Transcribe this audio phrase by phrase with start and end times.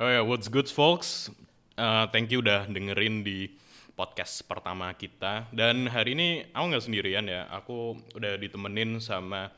[0.00, 1.28] Oh ya, what's good folks?
[1.76, 3.52] Uh, thank you udah dengerin di
[3.92, 5.44] podcast pertama kita.
[5.52, 9.52] Dan hari ini aku nggak sendirian ya, aku udah ditemenin sama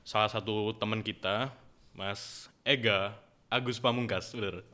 [0.00, 1.52] salah satu teman kita,
[1.92, 3.12] Mas Ega
[3.52, 4.64] Agus Pamungkas, bener?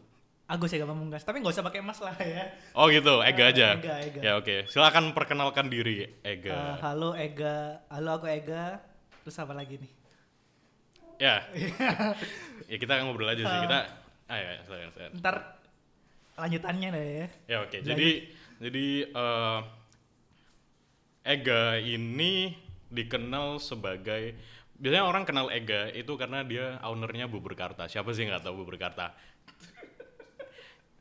[0.47, 2.55] Agus ya Pamungkas, tapi nggak usah pakai mas lah ya.
[2.73, 3.69] Oh gitu, Ega Eh, aja.
[3.75, 4.21] Ega, Ega.
[4.23, 6.79] Ya oke, silakan perkenalkan diri, Eh, Ega.
[6.79, 8.79] halo Ega, halo aku Ega.
[9.27, 9.93] Terus apa lagi nih?
[11.19, 11.43] Ya,
[12.71, 13.59] ya kita ngobrol aja sih.
[13.67, 13.79] Kita,
[14.29, 15.13] ah ya, silakan, silakan.
[15.19, 15.37] Ntar
[16.39, 17.27] lanjutannya deh ya.
[17.49, 18.09] Ya oke, jadi
[18.59, 19.59] jadi eh,
[21.29, 22.57] Ega ini
[22.89, 24.33] dikenal sebagai
[24.79, 27.85] biasanya orang kenal Ega itu karena dia ownernya Bubur Karta.
[27.91, 29.13] Siapa sih nggak tahu Bubur Karta?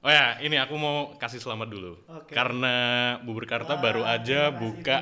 [0.05, 1.93] Oh ya, ini aku mau kasih selamat dulu.
[2.07, 2.31] Oke.
[2.31, 2.75] Karena
[3.23, 4.97] Bubur Karta Wah, baru aja kasih, buka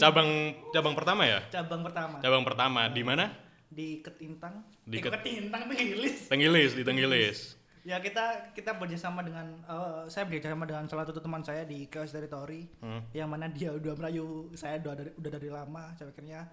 [0.00, 0.30] cabang
[0.72, 1.38] cabang pertama ya?
[1.52, 3.26] Cabang pertama Cabang pertama di mana?
[3.70, 4.66] di Ketintang.
[4.82, 6.26] Di eh, Ket- Ketintang Tenggilis.
[6.26, 7.38] Tenggilis, di Tenggilis.
[7.82, 12.10] Ya kita kita bekerjasama dengan eh, saya bekerjasama dengan salah satu teman saya di Chaos
[12.10, 13.00] Territory Hmm.
[13.10, 16.44] yang mana dia udah merayu saya udah dari, udah dari lama saya akhirnya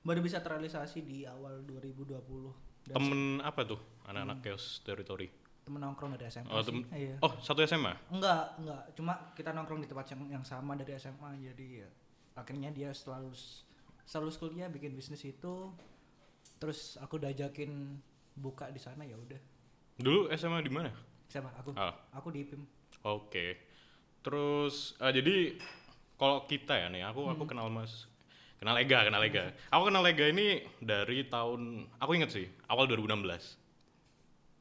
[0.00, 2.14] baru bisa terrealisasi di awal 2020
[2.86, 3.80] dan Temen apa tuh?
[4.04, 5.26] Anak-anak Chaos Territory.
[5.66, 7.18] temen nongkrong dari SMA Oh, tem- Iya.
[7.18, 7.90] oh satu SMA?
[8.06, 8.82] Enggak, enggak.
[8.94, 11.88] Cuma kita nongkrong di tempat yang, yang sama dari SMA jadi ya,
[12.36, 13.34] akhirnya dia selalu
[14.06, 15.74] selalu kuliah bikin bisnis itu.
[16.56, 17.98] Terus aku udah ajakin
[18.32, 19.55] buka di sana ya udah.
[19.96, 20.92] Dulu SMA di mana?
[21.28, 21.48] Siapa?
[21.60, 21.72] Aku.
[21.76, 21.96] Ah.
[22.16, 22.62] Aku di IPIM.
[23.04, 23.60] Oke.
[24.20, 25.36] Terus eh, jadi
[26.16, 28.08] kalau kita ya nih, aku aku kenal Mas
[28.56, 29.52] kenal Ega, kenal Ega.
[29.72, 33.66] Aku kenal Ega ini dari tahun aku inget sih, awal 2016.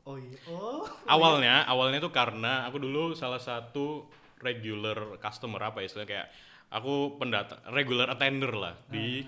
[0.06, 0.38] Oh iya.
[0.52, 0.86] Oh.
[1.10, 4.06] Awalnya, awalnya tuh karena aku dulu salah satu
[4.44, 6.28] regular customer apa ya istilahnya kayak
[6.70, 9.26] aku pendata regular attender lah di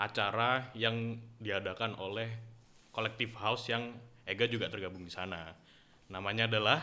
[0.00, 2.32] acara yang diadakan oleh
[2.88, 3.92] Collective House yang
[4.30, 5.50] Ega juga tergabung di sana.
[6.06, 6.80] Namanya adalah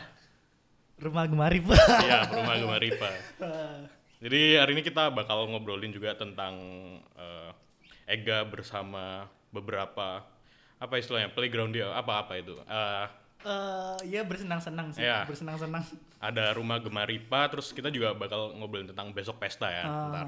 [0.97, 1.77] Rumah Gemari Pak.
[2.09, 3.09] ya Rumah Gemaripa.
[4.17, 6.57] Jadi hari ini kita bakal ngobrolin juga tentang
[7.13, 7.51] eh,
[8.07, 10.25] Ega bersama beberapa
[10.77, 13.07] apa istilahnya playground dia apa apa itu Eh,
[13.39, 15.05] Eh, ya bersenang-senang sih.
[15.05, 15.23] Iya.
[15.23, 15.85] Bersenang-senang.
[16.17, 20.09] ada rumah Gemaripa terus kita juga bakal ngobrolin tentang besok pesta ya Ah.
[20.09, 20.27] ntar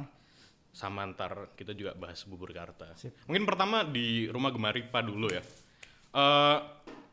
[0.70, 3.10] sama ntar kita juga bahas bubur karta Sip.
[3.26, 5.42] mungkin pertama di rumah Gemaripa dulu ya
[6.10, 6.58] Eh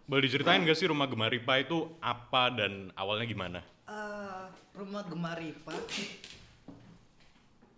[0.07, 4.45] boleh diceritain gak sih rumah Gemaripa itu apa dan awalnya gimana Eh,
[4.75, 5.71] rumah Gemaripa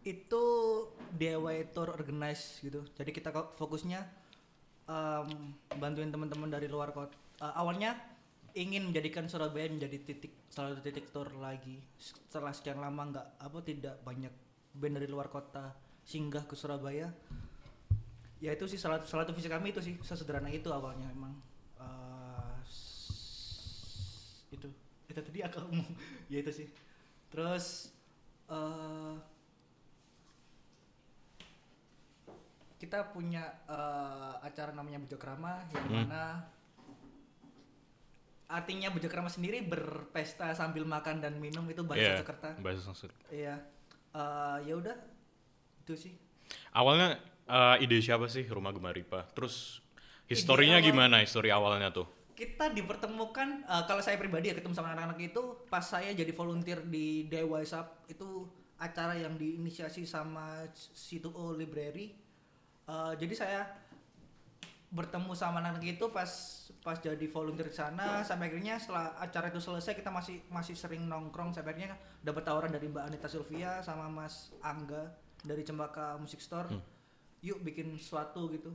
[0.03, 0.45] itu
[1.11, 2.81] DIY tour organize gitu.
[2.97, 4.01] Jadi kita fokusnya
[4.87, 5.29] em,
[5.77, 7.13] bantuin teman-teman dari luar kota.
[7.39, 7.93] Eh, awalnya
[8.57, 11.77] ingin menjadikan Surabaya menjadi titik salah satu titik tour lagi.
[12.01, 14.33] Setelah sekian lama nggak apa tidak banyak
[14.73, 17.13] band dari luar kota singgah ke Surabaya.
[18.41, 21.37] Ya itu sih salah satu visi kami itu sih sesederhana itu awalnya emang.
[21.77, 22.97] Eh, s-
[25.19, 25.89] itu tadi ngomong
[26.33, 26.69] ya itu sih
[27.29, 27.93] terus
[28.49, 29.15] eh
[32.79, 35.97] kita punya eh, acara namanya Bejo Krama yang Hmm.
[36.01, 36.25] mana
[38.49, 43.15] artinya Bejo Krama sendiri berpesta sambil makan dan minum itu bahasa Iya, Jakarta bahasa Sanskrit.
[43.29, 43.59] iya
[44.09, 44.97] Eh, ya udah
[45.83, 46.15] itu sih
[46.73, 49.29] Awalnya eh, ide siapa sih rumah Gemaripa?
[49.31, 49.85] Terus
[50.25, 51.17] historinya awal- gimana?
[51.21, 52.09] Histori awalnya tuh?
[52.39, 56.79] Kita dipertemukan eh, kalau saya pribadi ya ketemu sama anak-anak itu pas saya jadi volunteer
[56.87, 58.47] di DIY Shop itu
[58.79, 60.63] acara yang diinisiasi sama
[60.95, 62.15] C2O Library.
[62.87, 63.61] Eh, jadi saya
[64.89, 66.31] bertemu sama anak-anak itu pas
[66.81, 71.05] pas jadi volunteer di sana sampai akhirnya setelah acara itu selesai kita masih masih sering
[71.05, 75.13] nongkrong sampai akhirnya dapat tawaran dari Mbak Anita Sylvia sama Mas Angga
[75.43, 76.71] dari Cempaka Music Store.
[77.41, 78.73] Yuk bikin sesuatu gitu.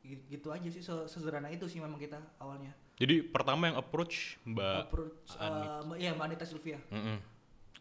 [0.00, 4.36] Gi- gitu aja sih se- sesederhana itu sih memang kita awalnya Jadi pertama yang approach
[4.44, 6.76] Mbak approach uh, Mbak- iya Mbak Anita Sylvia.
[6.88, 7.16] Mm-mm.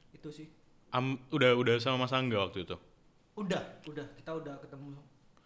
[0.09, 0.47] itu sih.
[0.89, 2.75] Am- udah udah sama Mas Angga waktu itu.
[3.35, 4.07] udah udah.
[4.15, 4.95] Kita udah ketemu.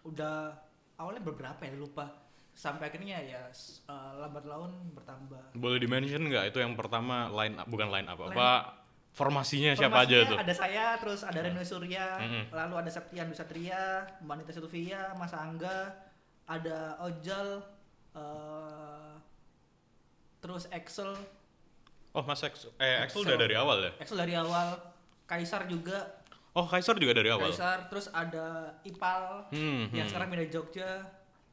[0.03, 0.53] Udah
[0.95, 2.06] awalnya beberapa ya lupa.
[2.53, 3.50] Sampai akhirnya ya
[3.89, 5.57] uh, lambat laun bertambah.
[5.57, 6.53] Boleh dimention nggak?
[6.53, 8.50] Itu yang pertama line up bukan line up Line apa
[9.13, 10.38] formasinya siapa aja Formasinya tuh?
[10.42, 12.44] ada saya terus ada Reno Surya Mm-mm.
[12.50, 15.94] lalu ada Septian Dusatria Mbak Anita Sylvia Mas Angga
[16.50, 17.62] ada Ojal
[18.18, 19.12] uh,
[20.44, 21.16] terus Excel
[22.12, 23.92] Oh Mas Ex eh Axel udah dari awal ya?
[23.98, 24.75] Excel dari awal
[25.24, 26.19] Kaisar juga
[26.54, 27.50] Oh Kaisar juga dari awal.
[27.50, 30.12] Kaisar terus ada Ipal Hmm, yang hmm.
[30.12, 30.90] sekarang pindah di Jogja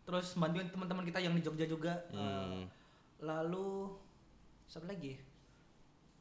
[0.03, 2.21] terus bantuin teman-teman kita yang di Jogja juga Hmm.
[2.21, 2.63] Eh,
[3.21, 3.95] lalu
[4.67, 5.21] siapa lagi ya?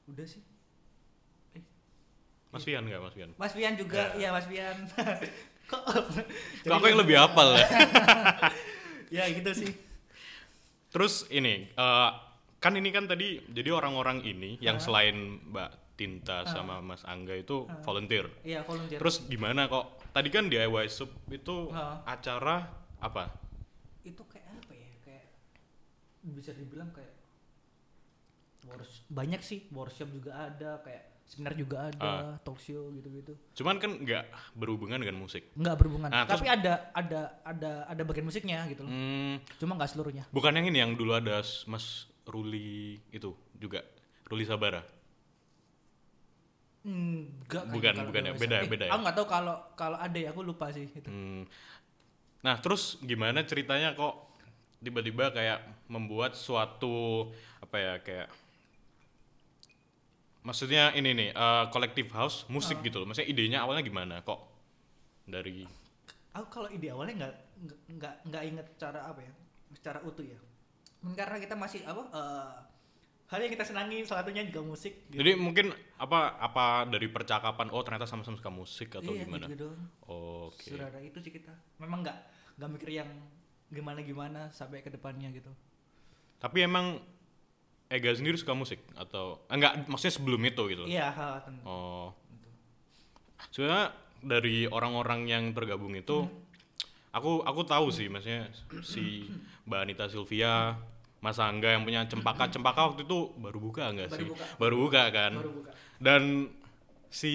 [0.07, 0.41] udah sih
[1.51, 1.63] Eh,
[2.47, 3.29] Mas Fian nggak Mas Fian?
[3.35, 4.77] Mas Fian juga iya Mas Fian
[5.69, 5.83] kok
[6.63, 7.67] Kok aku yang lebih hafal ya?
[9.19, 9.71] ya gitu sih
[10.89, 12.09] Terus ini eh,
[12.59, 17.67] kan ini kan tadi jadi orang-orang ini yang selain Mbak Tinta sama Mas Angga itu
[17.83, 18.31] volunteer.
[18.47, 18.99] Iya, volunteer.
[19.03, 19.99] Terus gimana kok?
[20.15, 21.71] Tadi kan DIY Sub itu
[22.07, 22.67] acara
[22.99, 23.47] apa?
[24.07, 24.89] itu kayak apa ya?
[25.05, 25.25] Kayak
[26.33, 27.13] bisa dibilang kayak
[29.09, 33.37] banyak sih, workshop juga ada, kayak seminar juga ada, talk show gitu-gitu.
[33.53, 35.53] Cuman kan nggak berhubungan dengan musik.
[35.53, 36.09] Nggak berhubungan.
[36.09, 38.91] Nah, Tapi ada ada ada ada bagian musiknya gitu loh.
[38.91, 40.23] Hmm, Cuma nggak seluruhnya.
[40.33, 43.81] bukan yang ini yang dulu ada Mas Ruli itu juga
[44.25, 44.81] Ruli Sabara.
[46.79, 48.91] Enggak kan Bukan, bukan ya, beda- Eh, beda ya?
[48.95, 51.09] Aku nggak tahu kalau kalau ada ya, aku lupa sih itu.
[51.09, 51.43] Hmm.
[52.39, 54.15] Nah, terus gimana ceritanya kok
[54.79, 55.59] tiba-tiba kayak
[55.91, 57.27] membuat suatu
[57.59, 58.31] apa ya kayak
[60.39, 63.07] maksudnya ini nih eh, collective house musik gitu loh.
[63.11, 64.39] Maksudnya idenya awalnya gimana kok
[65.27, 65.67] dari
[66.31, 69.33] Aku kalau ide awalnya nggak nggak- nggak nggak inget cara apa ya,
[69.75, 70.39] secara utuh ya.
[70.99, 72.53] Mungkin Karena kita masih apa eh,
[73.29, 75.05] hal yang kita senangi salah satunya juga musik.
[75.07, 75.21] gitu.
[75.21, 75.69] Jadi mungkin
[76.01, 79.45] apa apa dari percakapan oh ternyata sama-sama suka musik atau iya, gimana?
[79.45, 79.81] gitu doang.
[80.49, 80.73] Oke.
[80.73, 81.53] Sudah ada itu sih kita.
[81.77, 82.17] Memang nggak
[82.57, 83.09] nggak mikir yang
[83.69, 85.53] gimana gimana sampai ke depannya gitu.
[86.41, 86.97] Tapi emang
[87.89, 90.83] Ega sendiri suka musik atau enggak maksudnya sebelum itu gitu.
[90.85, 91.09] Iya,
[91.41, 91.65] tentu.
[91.65, 92.13] Oh.
[93.49, 93.89] Sebenarnya
[94.21, 96.29] dari orang-orang yang tergabung itu
[97.09, 98.49] aku aku tahu sih maksudnya
[98.81, 99.25] si
[99.65, 100.77] Mbak Anita Sylvia,
[101.19, 104.25] Mas Angga yang punya Cempaka Cempaka waktu itu baru buka enggak Baru sih?
[104.27, 104.45] buka.
[104.57, 105.31] Baru buka kan.
[105.35, 105.71] Baru buka.
[105.97, 106.23] Dan
[107.09, 107.33] si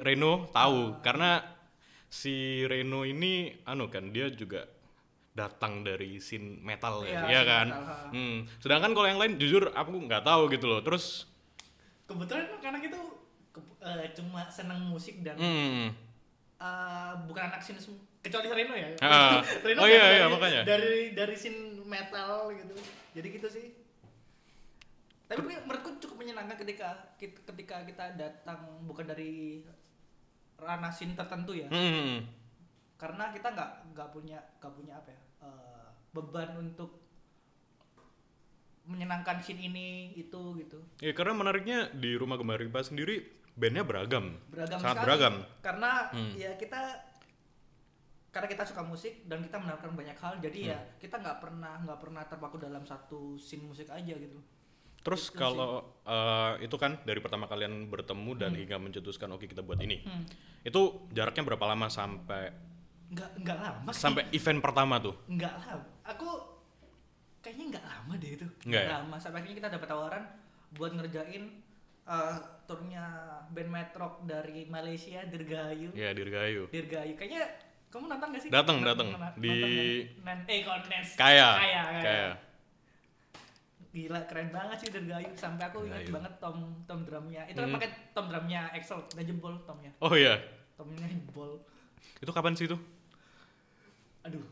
[0.00, 1.42] Reno tahu karena
[2.06, 2.32] si
[2.64, 4.64] Reno ini anu kan dia juga
[5.30, 7.66] datang dari scene metal ya, ya kan.
[7.68, 7.96] metal, ha.
[8.08, 8.38] Hmm.
[8.56, 10.80] Sedangkan kalau yang lain jujur aku nggak tahu gitu loh.
[10.80, 11.28] Terus
[12.06, 12.96] Kebetulan karena kita
[13.50, 15.90] ke- eh, cuma senang musik dan hmm,
[16.56, 17.78] eh, bukan anak sem-
[18.20, 18.88] kecuali Reno ya.
[18.98, 19.38] Ah.
[19.66, 20.60] Reno Oh iya, dari, iya, makanya.
[20.66, 22.74] Dari dari scene metal gitu.
[23.14, 23.66] Jadi gitu sih.
[25.26, 29.62] Tapi menurutku cukup menyenangkan ketika ketika kita datang bukan dari
[30.56, 31.66] ranah scene tertentu ya.
[31.68, 32.22] hmm,
[32.96, 37.02] Karena kita nggak nggak punya nggak punya apa ya eh, beban untuk
[38.86, 40.78] menyenangkan scene ini itu gitu.
[41.02, 43.26] Ya karena menariknya di rumah Gemar Ripa sendiri
[43.56, 45.06] bandnya beragam, beragam sangat sekali.
[45.06, 45.34] beragam.
[45.60, 46.32] karena Hmm.
[46.34, 46.80] ya kita
[48.28, 50.92] karena kita suka musik dan kita menawarkan banyak hal jadi ya Hmm.
[50.98, 54.38] kita nggak pernah nggak pernah terpaku dalam satu scene musik aja gitu
[54.98, 55.72] Terus Itu kalau
[56.02, 60.26] eh, itu kan dari pertama kalian bertemu dan hingga mencetuskan oke kita buat ini, Hmm.
[60.60, 62.50] itu jaraknya berapa lama sampai
[63.06, 64.02] nggak nggak lama sih.
[64.02, 65.14] sampai event pertama tuh?
[65.26, 66.26] nggak lama aku
[67.38, 68.90] kayaknya nggak lama deh itu Nggak ya?
[68.92, 70.24] lama sampai akhirnya kita dapat tawaran
[70.72, 71.42] buat ngerjain
[72.06, 73.06] eh, turnya
[73.48, 76.66] band metrok dari Malaysia Dirgayu Ya Dirgayu.
[76.68, 77.46] Dirgayu kayaknya
[77.88, 78.78] kamu nonton gak sih dateng.
[78.78, 82.02] nonton- Di- nonton eh kondes Kaya, kaya, kaya.
[82.02, 82.30] kaya.
[83.88, 87.46] Gila keren banget sih Dirgayu sampai aku ingat banget tom tom drumnya.
[87.46, 87.76] Itu kan Hmm.
[87.76, 89.88] pakai tom drumnya Excel, udah jebol tomnya.
[89.98, 90.36] Oh iya,
[90.74, 91.56] Tomnya jebol.
[92.16, 92.76] itu kapan sih itu?
[94.22, 94.42] Aduh,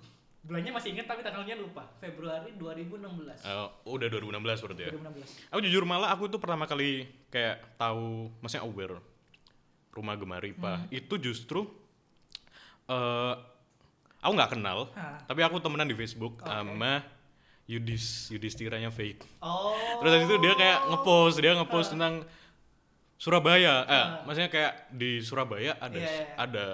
[0.44, 1.88] bulannya masih ingat tapi tanggalnya lupa.
[1.98, 3.40] Februari 2016.
[3.44, 4.92] Eh, udah 2016 berarti ya.
[4.92, 5.52] 2016.
[5.52, 9.00] Aku jujur malah aku tuh pertama kali kayak tahu, maksudnya aware
[9.94, 11.70] rumah Gemaripa itu justru
[12.90, 13.34] eh
[14.20, 15.20] aku nggak kenal, Hah.
[15.24, 17.04] tapi aku temenan di Facebook sama
[17.64, 19.24] Yudis, Yudistiranya fake.
[19.40, 19.72] Oh.
[20.00, 22.24] Terus habis itu dia kayak ngepost, dia ngepost tentang
[23.16, 23.88] Surabaya.
[23.88, 26.26] Eh, maksudnya kayak di Surabaya ada Iya, iya.
[26.36, 26.66] ada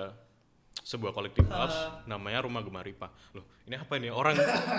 [0.81, 3.13] sebuah kolektif house namanya Rumah Gemaripa.
[3.31, 4.09] Loh, ini apa ini?
[4.09, 4.33] Orang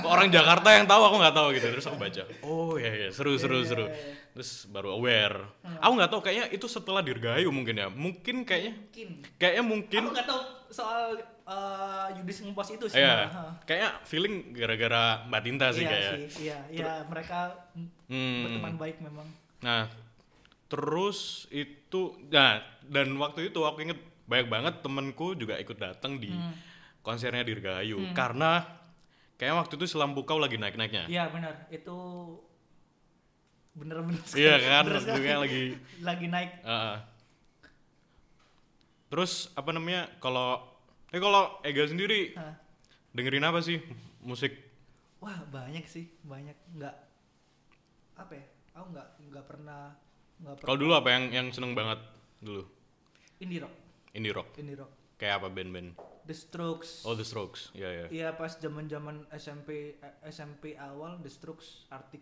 [0.04, 1.68] orang Jakarta yang tahu aku nggak tahu gitu.
[1.70, 2.24] Terus aku baca.
[2.42, 3.86] Oh iya iya, seru seru Iya, seru.
[3.86, 4.14] iya, iya.
[4.32, 5.38] Terus baru aware.
[5.78, 7.88] Aku nggak tahu kayaknya itu setelah Dirgayu mungkin ya.
[7.88, 9.10] Mungkin kayaknya Mungkin.
[9.38, 11.02] kayaknya mungkin Aku nggak tahu soal
[11.44, 12.98] uh, Yudis ngepost itu sih.
[12.98, 13.52] Iya, Hah.
[13.64, 16.12] kayaknya feeling gara-gara Mbak Tinta sih iya kayak.
[16.12, 17.70] sih, iya, iya mereka
[18.08, 18.44] Hmm.
[18.44, 19.24] berteman baik memang.
[19.62, 19.88] Nah,
[20.68, 26.32] terus itu, nah dan waktu itu aku inget banyak banget temenku juga ikut datang di
[26.32, 26.54] Hmm.
[27.02, 28.62] konsernya Dirgayu karena
[29.36, 31.10] kayaknya waktu itu selampu kau lagi naik-naiknya.
[31.10, 31.98] Iya benar, itu
[33.74, 34.22] bener-bener.
[34.38, 35.64] Iya kan, juga lagi.
[36.00, 36.52] lagi naik.
[36.62, 36.98] Heeh.
[39.10, 40.08] Terus apa namanya?
[40.20, 40.62] Kalau
[41.12, 42.56] eh kalau Ega sendiri Hah.
[43.12, 43.82] dengerin apa sih
[44.22, 44.56] musik?
[45.20, 46.96] Wah banyak sih, banyak nggak
[48.16, 48.46] apa ya?
[48.72, 49.82] Aku nggak nggak pernah
[50.40, 52.00] nggak pernah Kalau dulu apa yang yang seneng banget
[52.40, 52.64] dulu?
[53.38, 53.74] indie rock,
[54.12, 54.52] Indie rock.
[54.60, 54.92] indie rock.
[55.16, 55.90] Kayak apa band-band?
[56.26, 57.06] The Strokes.
[57.06, 58.06] Oh The Strokes, ya ya.
[58.10, 62.22] Iya pas zaman zaman SMP eh, SMP awal The Strokes Arctic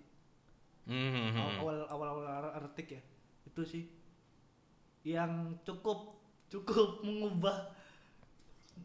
[0.90, 3.02] Hmm, hmm, awal awal awal Arctic ya
[3.46, 3.84] itu sih
[5.06, 6.18] yang cukup
[6.50, 7.78] cukup mengubah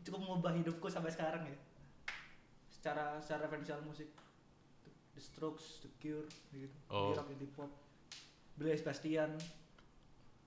[0.04, 1.56] cukup mengubah hidupku sampai sekarang ya
[2.68, 4.12] secara secara referensial musik
[5.14, 6.75] The Strokes, The Cure, gitu.
[6.90, 7.14] Oh.
[7.14, 7.70] Di rock, di pop.
[8.58, 9.30] Billy Sebastian.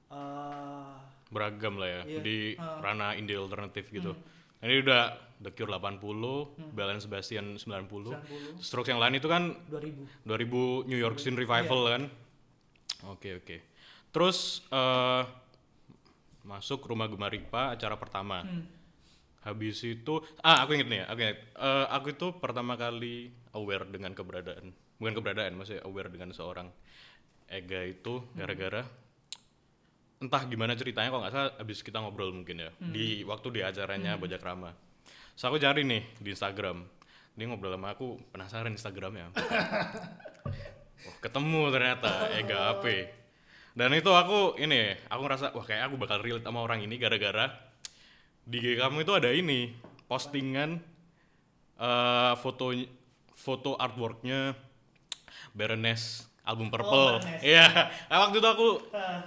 [0.08, 0.94] Eh
[1.28, 2.20] beragam lah ya Iya.
[2.22, 2.80] di Ah.
[2.80, 4.16] ranah indie alternatif gitu.
[4.16, 4.64] Hmm.
[4.64, 5.04] Ini udah
[5.38, 8.16] The Cure 80, Belen Sebastian 90.
[8.16, 10.08] 90, Strokes yang lain itu kan 2000.
[10.24, 11.92] 2000 New York Scene Revival Iya.
[11.92, 12.04] kan.
[13.08, 13.58] Oke oke.
[14.10, 15.24] Terus eh
[16.42, 18.42] masuk rumah Gemar Ipa acara pertama.
[18.42, 18.64] Hmm.
[19.44, 21.40] Habis itu ah aku inget nih ya, aku inget.
[21.54, 26.68] Eh, aku itu pertama kali aware dengan keberadaan, bukan keberadaan, maksudnya aware dengan seorang
[27.46, 28.84] Ega itu gara-gara
[30.18, 34.18] entah gimana ceritanya kalau nggak salah habis kita ngobrol mungkin ya di waktu di acaranya
[34.18, 34.74] Bajak Rama.
[35.38, 36.82] So aku cari nih di Instagram.
[37.38, 39.30] Dia ngobrol sama aku penasaran Instagramnya.
[41.06, 42.86] Wah, ketemu ternyata Ega AP.
[43.78, 47.54] Dan itu aku ini, aku ngerasa wah kayak aku bakal relate sama orang ini gara-gara
[48.48, 49.76] di IG kamu itu ada ini
[50.08, 50.80] postingan
[51.78, 52.72] eh foto
[53.36, 54.56] foto artworknya
[55.52, 57.20] Baroness album Purple.
[57.20, 57.42] Baroness.
[57.44, 57.68] Iya,
[58.08, 58.68] Nah, waktu itu aku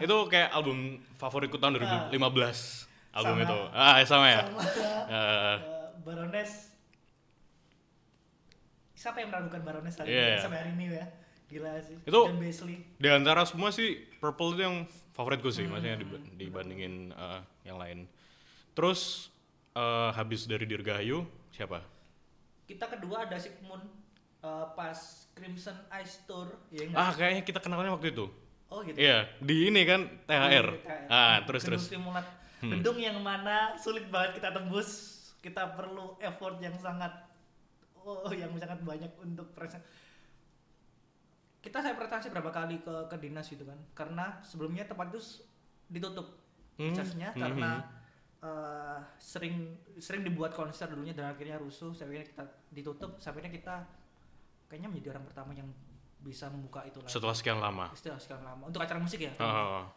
[0.01, 0.79] itu kayak album
[1.15, 3.45] favoritku tahun 2015 album Sama.
[3.45, 3.59] itu.
[3.71, 4.41] Ah, sama ya.
[4.43, 4.63] Sama
[5.13, 5.59] Eh, eh,
[6.01, 6.73] Baroness.
[8.95, 10.25] Siapa yang meragukan Baroness hari Iya.
[10.27, 11.07] ini sampai hari ini ya?
[11.47, 11.97] Gila sih.
[12.01, 12.77] Itu- Dan Beasley.
[12.95, 14.77] di antara semua sih Purple itu yang
[15.11, 18.07] favoritku sih, maksudnya diba- dibandingin eh, yang lain.
[18.73, 19.29] Terus
[19.73, 21.81] eh, habis dari Dirgahayu siapa?
[22.65, 23.83] Kita kedua ada Sigmund
[24.41, 24.99] eh, pas
[25.37, 26.99] Crimson Ice Tour ya nggak?
[26.99, 28.27] Ah, kayaknya kita kenalnya waktu itu.
[28.71, 28.97] Oh gitu.
[28.97, 30.67] Iya, di ini kan THR.
[30.71, 31.09] Di THR.
[31.11, 31.83] Ah, terus Gedung terus.
[31.91, 32.27] Stimulat.
[32.61, 35.19] Gedung yang mana sulit banget kita tembus.
[35.41, 37.11] Kita perlu effort yang sangat
[38.05, 39.81] oh yang sangat banyak untuk presen.
[41.61, 43.77] Kita saya presentasi berapa kali ke ke dinas gitu kan.
[43.93, 45.21] Karena sebelumnya tempat itu
[45.91, 46.41] ditutup
[46.81, 47.71] Hmm, aksesnya hmm, karena
[48.41, 51.93] eh, sering sering dibuat konser dulunya dan akhirnya rusuh.
[51.93, 53.21] Sampai kita ditutup.
[53.21, 53.85] Sampai kita
[54.71, 55.67] kayaknya menjadi orang pertama yang
[56.23, 57.11] bisa membuka itu lagi.
[57.11, 57.91] Setelah sekian lama.
[57.91, 59.35] Setelah sekian lama untuk acara musik ya.
[59.37, 59.91] Ah,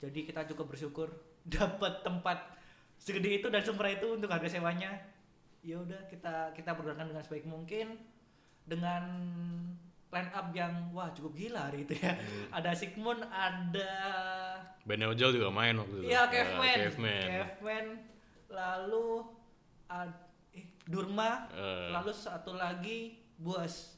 [0.00, 1.12] Jadi kita cukup bersyukur
[1.44, 2.56] dapat tempat
[2.96, 4.96] segede itu dan semurah itu untuk harga sewanya.
[5.60, 8.00] Ya udah kita kita pergunakan dengan sebaik mungkin
[8.64, 9.04] dengan
[10.08, 12.14] line up yang wah cukup gila hari itu ya.
[12.48, 13.92] Ada Sigmund, ada
[14.86, 16.08] Benny Ojol juga main waktu itu.
[16.08, 17.24] Iya Caveman, Caveman.
[17.24, 17.86] Caveman,
[18.46, 19.08] lalu
[19.90, 20.12] ad,
[20.54, 21.90] eh, Durma, Eh.
[21.90, 23.93] lalu satu lagi Buas.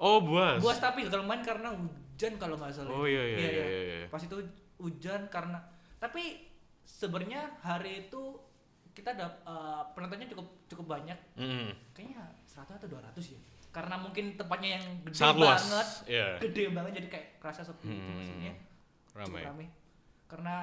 [0.00, 0.56] Oh, Buas.
[0.58, 2.88] Buas tapi gagal main karena hujan kalau nggak salah.
[2.90, 3.64] Oh iya iya iya iya.
[3.94, 4.06] iya.
[4.08, 4.32] Pas itu
[4.76, 5.60] hujan karena
[5.96, 6.48] tapi
[6.80, 8.40] sebenarnya hari itu
[8.90, 11.16] kita dap, eh, penontonnya cukup cukup banyak.
[11.34, 11.68] Mm.
[11.92, 13.40] Kayaknya 100 atau 200 ya.
[13.70, 15.60] Karena mungkin tempatnya yang gede Sangat luas.
[15.62, 15.88] banget.
[16.08, 16.28] Iya.
[16.40, 18.52] Gede banget jadi kayak kerasa sepi itu Hmm, maksudnya.
[19.12, 19.28] Ramai.
[19.36, 19.66] Cukup rame.
[20.26, 20.56] Karena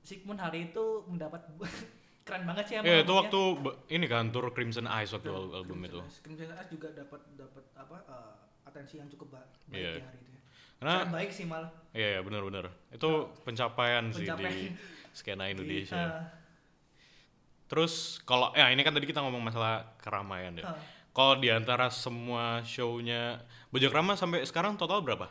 [0.00, 1.40] Sigmund hari itu mendapat
[2.26, 3.40] keren banget sih Iya, itu waktu
[3.88, 6.00] ini kan tour Crimson Eyes waktu al- album itu.
[6.20, 8.34] Crimson Eyes juga dapat dapat apa eh,
[8.68, 9.92] atensi yang cukup ba- baik Iya.
[9.92, 10.40] di hari itu ya.
[10.78, 11.70] Karena Sangat baik sih malah.
[11.90, 12.64] iya iya benar-benar.
[12.88, 13.10] Itu
[13.42, 14.72] pencapaian, sih di Pencapaian.
[15.10, 16.04] skena Di- Indonesia.
[17.66, 20.64] Terus kalau ya ini kan tadi kita ngomong masalah keramaian ya.
[20.66, 25.28] eh, Kalau di antara semua show-nya Bajak Rama sampai sekarang total berapa?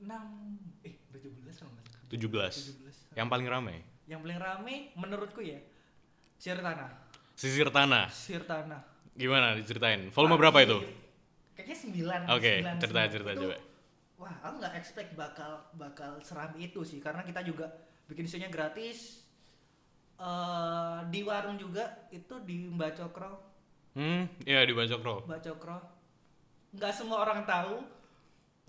[0.00, 2.08] enam eh 17 kalau nggak salah.
[2.08, 2.74] 17.
[2.80, 3.14] 17.
[3.14, 5.60] Yang paling ramai Yang paling rame menurutku ya
[6.36, 6.88] Sir Tanah.
[7.32, 8.08] Sisir Tanah.
[8.08, 8.80] Sir Tanah.
[9.12, 10.08] Gimana diceritain?
[10.10, 10.80] Volume berapa itu?
[11.60, 12.36] Kayaknya 9.
[12.40, 13.12] Oke, 9, cerita 9.
[13.12, 13.56] cerita Itu, coba.
[14.20, 17.68] Wah, aku nggak expect bakal bakal seram itu sih karena kita juga
[18.08, 19.28] bikin show-nya gratis.
[20.20, 23.50] eh di warung juga itu di Mbak Cokro,
[23.90, 25.26] Hmm, iya di Bajak Row.
[25.26, 25.78] Mbak Cokro.
[26.76, 27.82] Nggak semua orang tahu.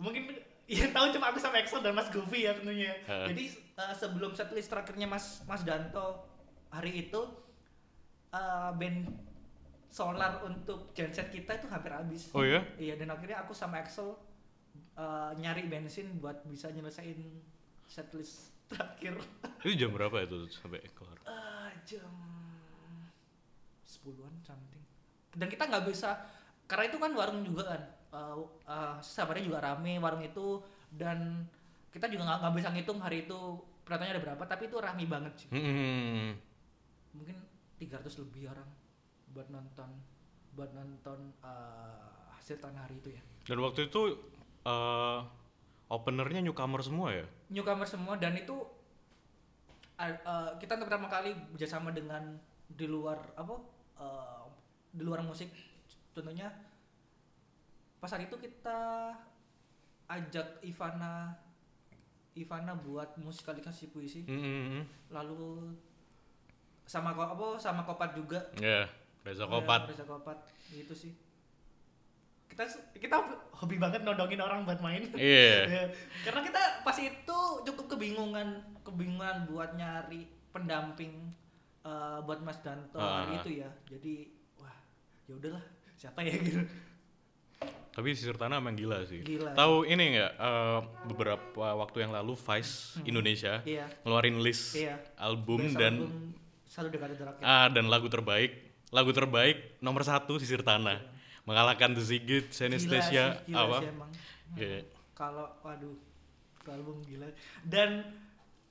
[0.02, 0.34] Mungkin
[0.72, 2.98] yang tahu cuma aku sama Excel dan Mas Govi ya tentunya.
[3.06, 3.28] Heeh.
[3.30, 3.44] Jadi
[3.78, 6.26] eh, sebelum setlist terakhirnya Mas Mas Danto
[6.74, 7.22] hari itu
[8.34, 9.12] eh, band
[9.92, 12.32] solar untuk genset kita itu hampir habis.
[12.32, 12.64] Oh iya?
[12.80, 14.16] Iya dan akhirnya aku sama Excel
[14.96, 17.20] eh, nyari bensin buat bisa nyelesain
[17.86, 19.20] setlist terakhir.
[19.60, 21.20] Itu jam berapa itu sampai kelar?
[21.28, 22.08] Eh, jam
[23.84, 24.84] 10-an something.
[25.36, 26.16] Dan kita nggak bisa
[26.66, 27.84] karena itu kan warung juga kan.
[28.12, 28.36] eh
[28.68, 30.60] eh, sabarnya juga rame warung itu
[30.92, 31.48] dan
[31.92, 33.40] kita juga nggak nggak bisa ngitung hari itu
[33.88, 35.48] penontonnya ada berapa tapi itu rame banget sih.
[35.52, 36.36] Hmm,
[37.16, 37.36] Mungkin
[37.80, 38.68] 300 lebih orang
[39.32, 39.90] buat nonton
[40.52, 43.22] buat nonton eh, hasil tanah hari itu ya.
[43.48, 44.02] Dan waktu itu
[44.62, 45.20] eh
[45.92, 47.26] openernya newcomer semua ya?
[47.52, 48.56] newcomer semua dan itu
[50.00, 52.40] uh, uh, kita untuk pertama kali bekerjasama dengan
[52.72, 53.60] di luar apa
[54.00, 54.48] uh,
[54.92, 55.52] di luar musik.
[56.16, 56.48] Contohnya
[58.00, 59.12] pas hari itu kita
[60.08, 61.36] ajak Ivana
[62.40, 64.24] Ivana buat musikalisasi puisi.
[64.24, 65.76] Hmm, lalu
[66.88, 68.40] sama ko- apa sama Kopat juga.
[68.64, 68.88] Ya
[69.22, 69.82] Reza Kopat.
[69.88, 70.38] Reza Kopat
[70.70, 71.14] gitu sih
[72.52, 72.68] kita
[73.00, 73.16] kita
[73.56, 75.08] hobi banget nodongin orang buat main.
[75.16, 75.56] Iya.
[75.72, 75.84] Ya,
[76.28, 81.32] Karena kita pas itu cukup kebingungan, kebingungan buat nyari pendamping
[81.82, 83.40] eh, buat Mas Danto hari Ah.
[83.40, 83.70] itu ya.
[83.88, 84.28] Jadi
[84.60, 84.76] wah,
[85.26, 85.64] ya udahlah,
[85.96, 86.60] siapa ya gitu.
[87.92, 89.24] Tapi Sisir Tanah emang gila sih.
[89.24, 89.56] Gila.
[89.56, 93.88] Tahu ini nggak eh, beberapa waktu yang lalu Vice Indonesia Iya.
[94.04, 95.00] ngeluarin list Iya.
[95.16, 96.36] album Best dan album
[96.68, 98.71] selalu dekat ah dan lagu terbaik.
[98.92, 101.00] Lagu terbaik nomor satu Sisir Tanah.
[101.48, 103.80] Mengalahkan The Sigit, gila apa?
[104.60, 104.86] Iya.
[105.18, 105.96] Kalau waduh,
[106.70, 107.26] album gila.
[107.66, 108.06] Dan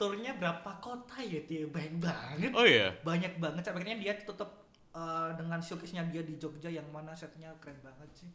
[0.01, 2.53] turnya berapa kota ya dia banyak banget.
[2.57, 2.95] Oh iya.
[3.05, 7.81] Banyak banget akhirnya dia tutup eh, dengan showcase-nya dia di Jogja yang mana setnya keren
[7.85, 8.31] banget sih.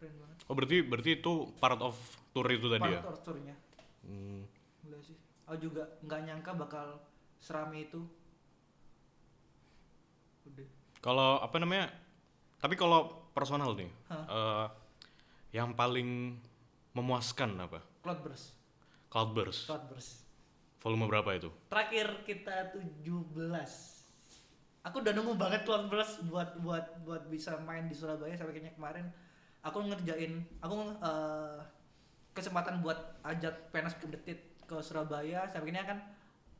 [0.00, 0.36] Keren banget.
[0.50, 1.94] Oh berarti berarti itu part of
[2.34, 2.98] tour itu tadi ya?
[3.02, 3.54] Part of tournya.
[4.02, 4.42] Hmm.
[4.82, 5.16] Gila sih.
[5.46, 6.98] Aku juga nggak nyangka bakal
[7.38, 8.02] serame itu.
[10.48, 10.68] Udah.
[11.04, 11.92] Kalau apa namanya?
[12.56, 14.24] Tapi kalau personal nih, Hah?
[14.24, 14.66] eh,
[15.52, 16.40] yang paling
[16.96, 17.84] memuaskan apa?
[18.00, 18.56] Cloudburst.
[19.12, 19.68] Cloudburst.
[19.68, 20.24] Cloudburst.
[20.80, 21.52] Volume berapa itu?
[21.68, 23.36] Terakhir kita 17.
[24.84, 29.08] Aku udah nunggu banget Cloudburst buat buat buat bisa main di Surabaya sampai kayaknya kemarin
[29.64, 31.60] aku ngerjain aku eh,
[32.36, 35.98] kesempatan buat ajak Penas Kedetit ke Surabaya sampai akhirnya kan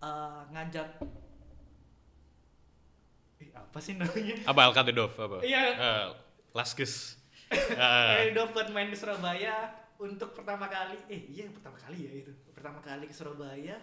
[0.01, 0.89] eh, ngajak
[3.53, 4.37] apa sih namanya?
[4.45, 5.39] Apa Alkatedov apa?
[5.41, 5.63] Iya.
[5.75, 6.07] Eh,
[7.51, 10.97] Kayak udah buat main di Surabaya untuk pertama kali.
[11.07, 12.33] Eh iya pertama kali ya itu.
[12.51, 13.77] Pertama kali ke Surabaya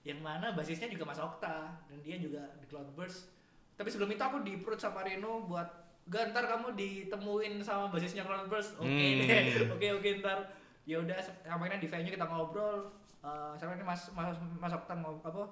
[0.00, 3.28] yang mana basisnya juga Mas Okta dan dia juga di Cloudburst.
[3.74, 5.68] Tapi sebelum itu aku di perut sama Reno buat
[6.06, 8.76] gak ntar kamu ditemuin sama basisnya Cloudburst.
[8.76, 9.20] Oke Hmm.
[9.20, 9.40] deh.
[9.74, 10.38] Oke oke ntar.
[10.84, 12.88] Ya udah akhirnya di venue kita ngobrol.
[13.20, 15.44] Eh sampai ini Mas Mas Mas Okta ngob apa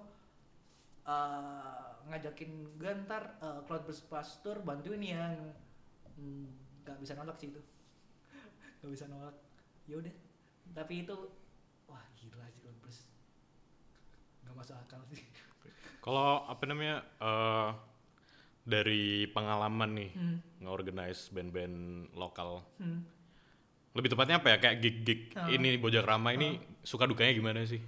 [1.08, 5.32] eh, ngajakin gue ntar eh, Cloudburst Pastor bantuin ya
[6.18, 6.50] Hmm,
[6.82, 7.62] nggak bisa nolak sih itu
[8.82, 9.38] nggak bisa nolak
[9.86, 10.10] ya udah
[10.74, 11.14] tapi itu
[11.86, 13.06] wah gila sih Cloudburst
[14.42, 15.22] nggak masuk akal sih
[16.04, 17.04] Kalau apa namanya?
[17.20, 17.70] eh,
[18.64, 20.38] dari pengalaman nih hmm.
[20.60, 21.76] nge-organize band-band
[22.12, 22.60] lokal.
[22.76, 23.00] Hmm.
[23.96, 24.56] Lebih tepatnya apa ya?
[24.60, 25.48] Kayak gig-gig Ah.
[25.48, 27.80] ini Bojak Rama ini suka dukanya gimana sih?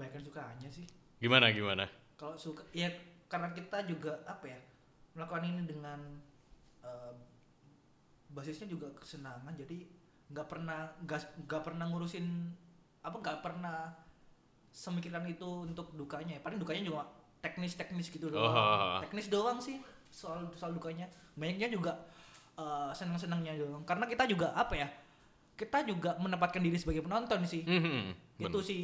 [0.00, 0.88] Banyak kan sukanya sih.
[1.20, 1.84] Gimana gimana?
[2.20, 2.92] kalau suka ya
[3.32, 4.60] karena kita juga apa ya
[5.16, 5.96] melakukan ini dengan
[6.84, 7.16] eh,
[8.28, 9.80] basisnya juga kesenangan jadi
[10.28, 12.28] nggak pernah nggak pernah ngurusin
[13.00, 13.88] apa nggak pernah
[14.70, 16.36] semikiran itu untuk dukanya.
[16.36, 17.08] Ya paling dukanya juga
[17.40, 18.52] teknis teknis gitu doang.
[18.52, 19.00] Oh.
[19.00, 19.80] teknis doang sih
[20.12, 21.08] soal soal dukanya.
[21.40, 21.96] Banyaknya juga
[22.60, 23.82] eh, senang senangnya doang.
[23.88, 24.86] Karena kita juga apa ya
[25.60, 27.60] kita juga menempatkan diri sebagai penonton sih.
[27.68, 28.64] Mhm, itu bener.
[28.64, 28.78] sih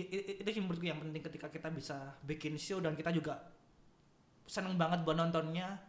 [0.44, 3.40] itu sih menurutku yang penting ketika kita bisa bikin show dan kita juga
[4.44, 5.80] seneng banget buat nontonnya.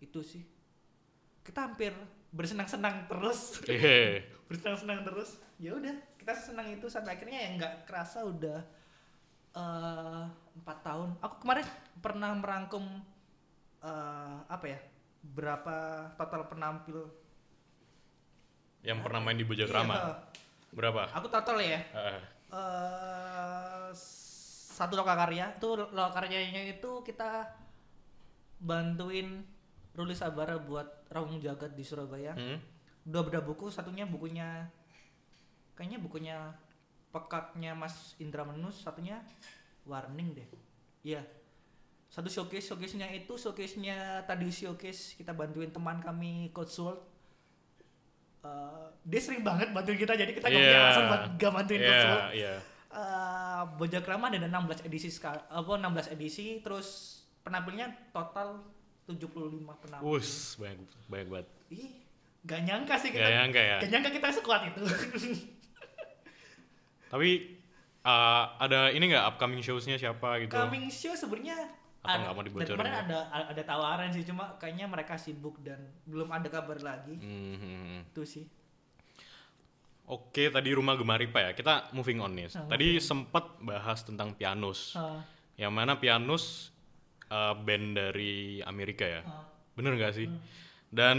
[0.00, 0.40] Itu sih.
[1.44, 1.92] Kita hampir
[2.32, 3.60] bersenang-senang terus.
[3.68, 4.24] Iya.
[4.48, 5.36] bersenang-senang terus.
[5.60, 8.64] Ya udah kita senang itu sampai akhirnya ya nggak kerasa udah
[9.52, 10.24] eh,
[10.56, 11.20] empat tahun.
[11.20, 11.68] Aku kemarin
[12.00, 13.04] pernah merangkum
[13.84, 14.80] eh, apa ya
[15.20, 17.27] berapa total penampil
[18.82, 20.22] Yang pernah main di Bojak Iya.
[20.68, 21.08] Berapa?
[21.16, 22.20] aku total ya Eh,
[22.52, 23.88] eh
[24.78, 27.50] satu lokakarya itu lokaryanya itu kita
[28.62, 29.42] bantuin
[29.98, 32.38] Ruli Sabara buat Rawung Jagat di Surabaya.
[32.38, 32.58] hmm?
[33.02, 34.70] Dua beda buku, satunya bukunya
[35.74, 36.36] kayaknya bukunya
[37.10, 39.18] pekaknya Mas Indra Menus, satunya
[39.88, 40.48] Warning deh.
[41.02, 41.24] Iya.
[42.12, 47.00] Satu showcase, showcase-nya itu showcase-nya tadi showcase kita bantuin teman kami Coach World.
[48.38, 50.84] Eh, dia sering banget bantuin kita jadi kita nggak punya Iya.
[50.84, 52.54] alasan buat gak bantuin Coach Iya, World iya.
[52.88, 56.88] eh Bojak Rama ada 16 edisi ska- apa 16 edisi terus
[57.40, 58.62] penampilnya total
[59.04, 59.26] 75
[59.74, 60.06] penampil.
[60.14, 61.46] Us, banyak banyak banget.
[61.68, 61.90] Ih,
[62.42, 63.20] gak nyangka sih kita.
[63.20, 63.76] Gak nyangka ya.
[63.80, 64.82] Gak nyangka kita sekuat itu.
[67.08, 67.30] Tapi
[68.02, 70.52] uh, ada ini nggak upcoming shows-nya siapa gitu?
[70.52, 71.56] Coming show sebenarnya
[71.98, 73.02] Atau ada- nggak mau dibocorin kemarin ya?
[73.02, 73.18] ada
[73.50, 77.14] ada tawaran sih cuma kayaknya mereka sibuk dan belum ada kabar lagi.
[77.14, 78.06] Hmm.
[78.06, 78.46] Itu sih.
[80.04, 81.50] Oke, tadi rumah Gemaripa ya.
[81.52, 82.48] Kita moving on nih.
[82.50, 84.96] Ah, tadi sempat bahas tentang Pianus.
[84.96, 85.20] Eh,
[85.58, 86.72] Yang mana Pianus
[87.28, 89.20] uh, band dari Amerika ya.
[89.20, 90.24] eh, Bener nggak sih?
[90.24, 90.40] Hmm.
[90.88, 91.18] Dan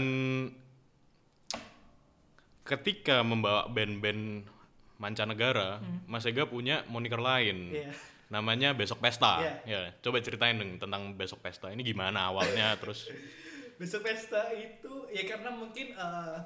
[2.62, 4.46] ketika membawa band-band
[4.96, 7.70] mancanegara, Mas Ega punya moniker lain.
[7.70, 7.94] Hmm.
[8.30, 8.38] Iya.
[8.38, 9.42] Namanya Besok Pesta.
[9.42, 9.54] Iya.
[9.66, 11.74] Ya, coba ceritain dong tentang Besok Pesta.
[11.74, 13.10] Ini gimana awalnya terus
[13.80, 16.36] Besok pesta itu ya karena mungkin eh,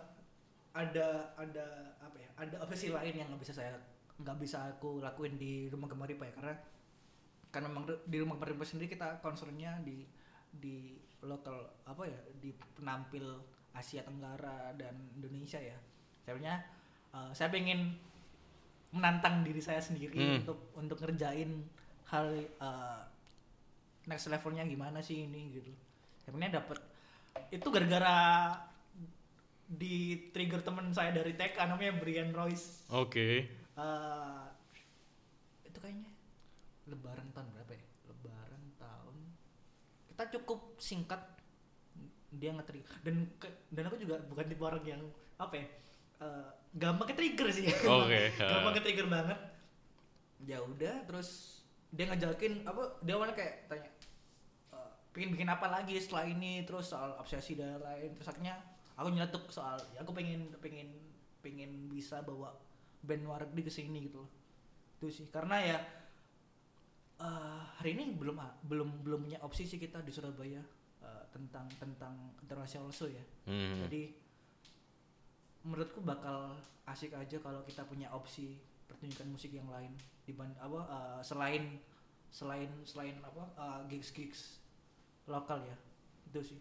[0.71, 1.67] ada ada
[1.99, 3.75] apa ya ada opsi lain yang nggak bisa saya
[4.23, 6.55] nggak bisa aku lakuin di rumah Gemaripa ya karena
[7.51, 10.07] karena memang di rumah Gemaripa sendiri kita concernnya di
[10.55, 10.95] di
[11.27, 13.43] lokal apa ya di penampil
[13.75, 15.75] Asia Tenggara dan Indonesia ya.
[16.23, 16.63] Sebenarnya
[17.19, 17.99] eh, saya pengen
[18.95, 20.37] menantang diri saya sendiri Hmm.
[20.41, 21.51] untuk untuk ngerjain
[22.07, 23.01] hal eh,
[24.07, 25.71] next levelnya gimana sih ini gitu.
[26.23, 26.79] Sebenarnya dapat
[27.51, 28.17] itu gara-gara
[29.65, 29.95] di
[30.31, 32.87] trigger teman saya dari TK namanya Brian Royce.
[32.89, 33.51] Oke.
[33.75, 34.45] Eh,
[35.65, 36.07] itu kayaknya
[36.87, 37.85] lebaran tahun berapa ya?
[38.07, 39.17] Lebaran tahun
[40.09, 41.19] kita cukup singkat
[42.31, 43.31] dia ngetri dan
[43.71, 45.03] dan aku juga bukan tipe orang yang
[45.39, 45.67] apa ya
[46.21, 47.71] eh, gampang ke trigger sih.
[47.87, 48.77] Oke, gampang ya.
[48.79, 49.39] ke trigger banget.
[50.45, 51.63] Ya udah terus
[51.95, 53.91] dia ngajakin apa dia awalnya kayak tanya
[54.75, 56.67] eh, pengen bikin apa lagi setelah ini?
[56.67, 58.59] Terus soal obsesi dan lain terus akhirnya
[58.99, 60.91] aku nyeletuk soal ya aku pengen pengen
[61.39, 62.51] pengen bisa bawa
[63.05, 64.31] band Wardi ke sini gitu loh.
[64.99, 65.79] Itu sih karena ya
[67.23, 70.59] eh, hari ini belum belum belum punya opsi sih kita di Surabaya
[71.07, 73.23] eh, tentang tentang international show ya.
[73.47, 73.87] Hmm.
[73.87, 74.24] jadi
[75.65, 79.91] menurutku bakal asik aja kalau kita punya opsi pertunjukan musik yang lain
[80.29, 81.65] dibanding apa eh, selain
[82.29, 83.43] selain selain apa
[83.89, 84.41] gigs gigs
[85.25, 85.77] lokal ya.
[86.29, 86.61] Itu sih.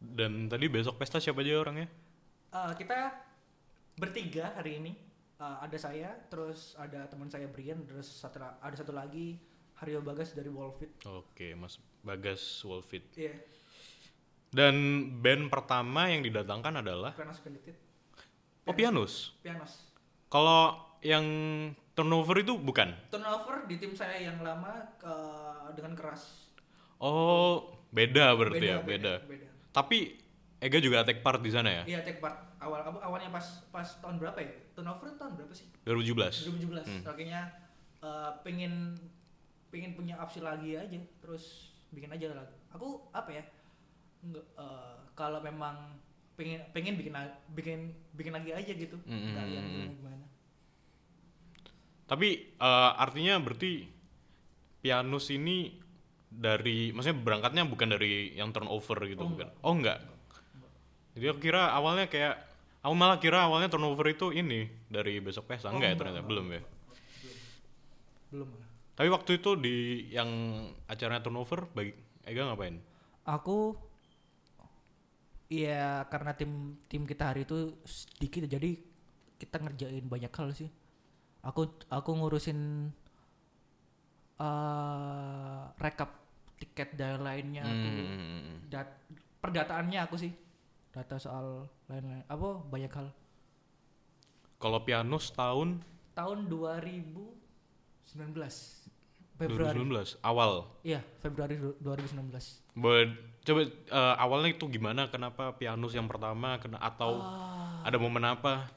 [0.00, 1.88] Dan tadi besok pesta siapa aja orangnya?
[2.50, 3.12] Eh, kita
[4.00, 4.92] bertiga hari ini.
[5.40, 9.40] Eh, ada saya terus ada teman saya Brian terus satu, ada satu lagi
[9.80, 13.08] Haryo Bagas dari Wallfit Oke, Mas Bagas Wolfit.
[13.16, 13.32] iya.
[14.52, 17.16] Dan band pertama yang didatangkan adalah
[18.62, 19.34] Oh Pianus.
[19.40, 19.88] pianos
[20.28, 21.24] Kalau yang
[21.92, 22.92] turnover itu bukan.
[23.08, 26.50] turnover di tim saya yang lama eh, dengan keras
[27.00, 29.24] Oh, beda berarti ya, beda.
[29.24, 29.48] beda.
[29.72, 30.20] Tapi
[30.60, 31.82] Ega juga take part di sana ya?
[31.88, 34.52] Iya take part awal awalnya pas pas tahun berapa ya?
[34.76, 35.64] Turnover tahun berapa sih?
[35.88, 36.52] 2017.
[36.52, 36.84] 2017.
[36.84, 37.02] Hmm.
[37.08, 37.40] Akhirnya
[38.04, 38.92] eh, pengen
[39.72, 42.52] pengen punya opsi lagi aja, terus bikin aja lagi.
[42.76, 43.44] Aku apa ya?
[44.20, 45.96] Nggak, eh, kalau memang
[46.40, 47.12] pengen pengen bikin
[47.52, 47.78] bikin
[48.16, 49.36] bikin lagi aja gitu, Hmm.
[49.36, 50.16] nggak yang gimana gimana.
[52.08, 53.86] Tapi eh, artinya berarti
[54.80, 55.76] Pianus ini
[56.24, 59.48] dari maksudnya berangkatnya bukan dari yang turnover gitu Oh, bukan.
[59.60, 60.00] Oh enggak.
[61.12, 62.38] Jadi aku kira awalnya kayak
[62.80, 65.68] aku malah kira awalnya turnover itu ini dari besok pesta.
[65.68, 66.30] Oh, Enggak ya enggak, ternyata enggak.
[66.32, 66.62] belum ya.
[68.30, 68.48] Belum.
[68.96, 69.76] Tapi waktu itu di
[70.08, 70.30] yang
[70.86, 71.92] acaranya turnover bagi
[72.24, 72.78] Ega ngapain?
[73.26, 73.74] Aku
[75.50, 78.78] Iya karena tim tim kita hari itu sedikit jadi
[79.34, 80.70] kita ngerjain banyak hal sih.
[81.42, 82.86] Aku aku ngurusin
[84.40, 86.16] eh rekap
[86.60, 88.70] tiket dan lainnya aku Hmm.
[88.70, 88.88] dat
[89.42, 90.32] perdataannya aku sih.
[90.94, 93.10] Data soal lain-lain apa banyak hal.
[94.60, 95.82] Kalau Pianus tahun
[96.14, 98.79] tahun 2019
[99.40, 100.52] Februari 2019 awal.
[100.84, 105.08] iya Februari du- 2019 Bo- coba eh, awalnya itu gimana?
[105.08, 106.60] Kenapa Pianus yang pertama?
[106.60, 107.80] Kena atau Ah.
[107.82, 108.68] ada momen apa?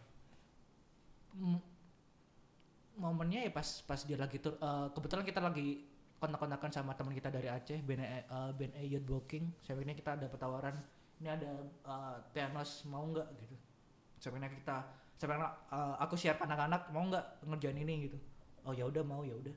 [2.93, 5.83] Momennya ya pas pas dia lagi tur eh, kebetulan kita lagi
[6.21, 10.15] kontak-kontakan sama teman kita dari Aceh band E- eh, band A Youth Booking sampai kita
[10.15, 10.75] dapat tawaran
[11.19, 11.51] ini ada
[11.83, 13.55] eh, pianos mau nggak gitu
[14.21, 14.77] sampai kita
[15.17, 18.17] sampai eh, aku share ke anak-anak mau nggak ngerjain ini gitu
[18.63, 19.51] oh ya udah mau ya udah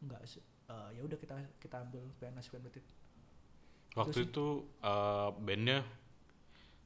[0.00, 2.68] nggak sih Eh, ya udah kita kita ambil pianos band
[3.96, 4.28] Waktu sih.
[4.28, 4.46] itu
[4.78, 5.80] eh, bandnya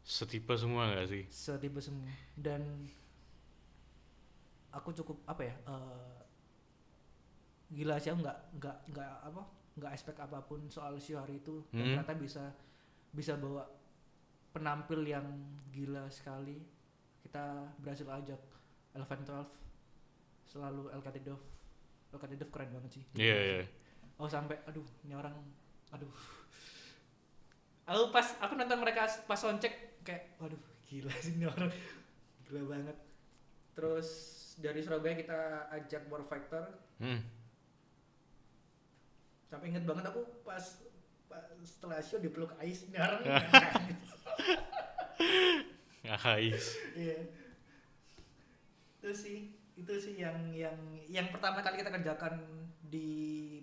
[0.00, 1.26] setipe semua gak sih?
[1.26, 2.62] setipe semua dan
[4.70, 6.18] aku cukup apa ya eh,
[7.72, 11.64] gila sih aku nggak nggak nggak apa nggak expect apa pun soal show hari itu
[11.68, 11.80] dan Hmm.
[11.98, 12.44] ternyata bisa
[13.10, 13.64] bisa bawa
[14.50, 15.24] penampil yang
[15.70, 16.60] gila sekali
[17.20, 17.42] kita
[17.78, 18.40] berhasil ajak
[18.92, 19.52] Eleven Twelve
[20.44, 21.44] selalu LKT Dove
[22.12, 23.04] LKT Dove keren banget sih.
[23.16, 23.64] Iya, iya.
[24.16, 25.34] oh sampai aduh ini orang
[25.90, 26.08] aduh.
[27.82, 31.68] Aku pas aku nonton mereka pas soundcheck kayak waduh gila sih ini orang.
[32.46, 32.96] Gila banget.
[33.72, 34.08] Terus
[34.60, 35.40] dari Surabaya kita
[35.72, 36.64] ajak War Factor
[37.00, 37.18] Hmm.
[39.44, 40.62] sampai inget banget aku pas,
[41.26, 43.20] pas setelah show dipeluk Ais ini orang.
[46.06, 46.78] Ngahais.
[46.94, 47.18] iya.
[48.98, 49.38] Itu sih
[49.72, 50.76] itu sih yang yang
[51.08, 52.38] yang pertama kali kita kerjakan
[52.82, 53.08] di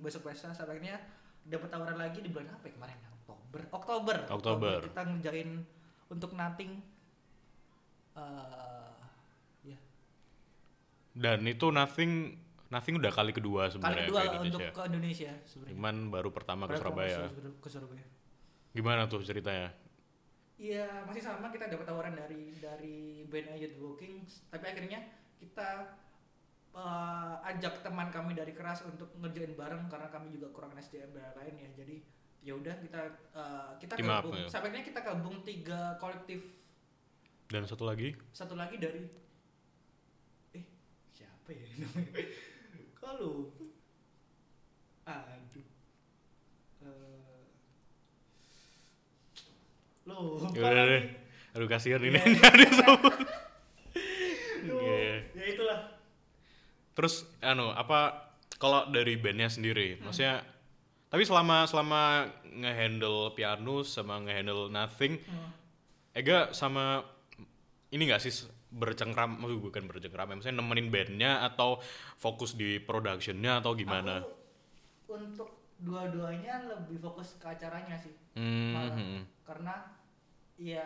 [0.02, 0.98] besok pesta sampai akhirnya
[1.46, 2.74] dapat tawaran lagi di bulan apa ya?
[2.74, 2.98] Kemarin?
[3.30, 3.62] Oktober.
[3.70, 4.18] Oktober.
[4.30, 4.78] Oktober.
[4.90, 5.50] kita ngerjain
[6.10, 6.82] untuk nothing.
[9.64, 9.78] Ya.
[11.14, 12.38] Dan itu nothing
[12.70, 14.70] nothing udah kali kedua kali sebenarnya kedua ke untuk Indonesia.
[14.72, 15.74] ke Indonesia sebenarnya.
[15.74, 17.18] Cuman baru pertama ke Surabaya.
[17.62, 18.06] ke- Surabaya.
[18.72, 19.74] Gimana tuh ceritanya?
[20.60, 21.50] Iya masih sama.
[21.50, 25.00] Kita dapat tawaran dari dari band Youth Walking tapi akhirnya
[25.40, 25.70] kita
[26.76, 31.34] eh, ajak teman kami dari keras untuk ngerjain bareng karena kami juga kurang SDM dan
[31.40, 31.70] lain ya.
[31.80, 31.96] Jadi
[32.40, 33.02] ya udah kita
[33.36, 34.40] uh, kita Team up, gabung.
[34.40, 34.48] ya.
[34.48, 36.56] sampai akhirnya kita gabung tiga kolektif.
[37.52, 38.16] Dan satu lagi?
[38.32, 39.04] Satu lagi dari
[40.56, 40.64] eh
[41.12, 42.14] siapa ya namanya
[42.96, 43.52] kalau
[45.10, 45.68] aduh.
[46.86, 47.44] Eh,
[50.08, 50.20] lo
[50.56, 51.04] Ya udah deh.
[51.58, 52.22] Aduh kasihan ini.
[54.62, 55.24] Iya.
[55.34, 55.80] ya itulah
[56.94, 58.28] Terus anu apa
[58.60, 60.44] kalau dari bandnya sendiri, maksudnya
[61.08, 65.52] tapi selama selama ngehandle piano sama ngehandle nothing, Hmm.
[66.12, 67.06] Ega sama
[67.90, 68.34] ini gak sih
[68.70, 71.80] bercengkram, maksud bukan bercengkram, ya, maksudnya nemenin bandnya atau
[72.20, 74.22] fokus di productionnya atau gimana?
[75.08, 78.94] Aku untuk dua-duanya lebih fokus ke acaranya sih Hmm, malah.
[78.94, 79.22] hmm.
[79.48, 79.76] karena
[80.60, 80.86] ya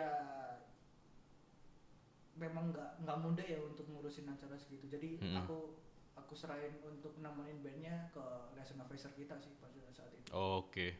[2.34, 5.38] memang nggak nggak mudah ya untuk ngurusin acara segitu jadi Mm-mm.
[5.38, 5.78] aku
[6.14, 8.22] aku serahin untuk nemenin bandnya ke
[8.54, 10.98] lesson advisor kita sih pada saat itu Oke.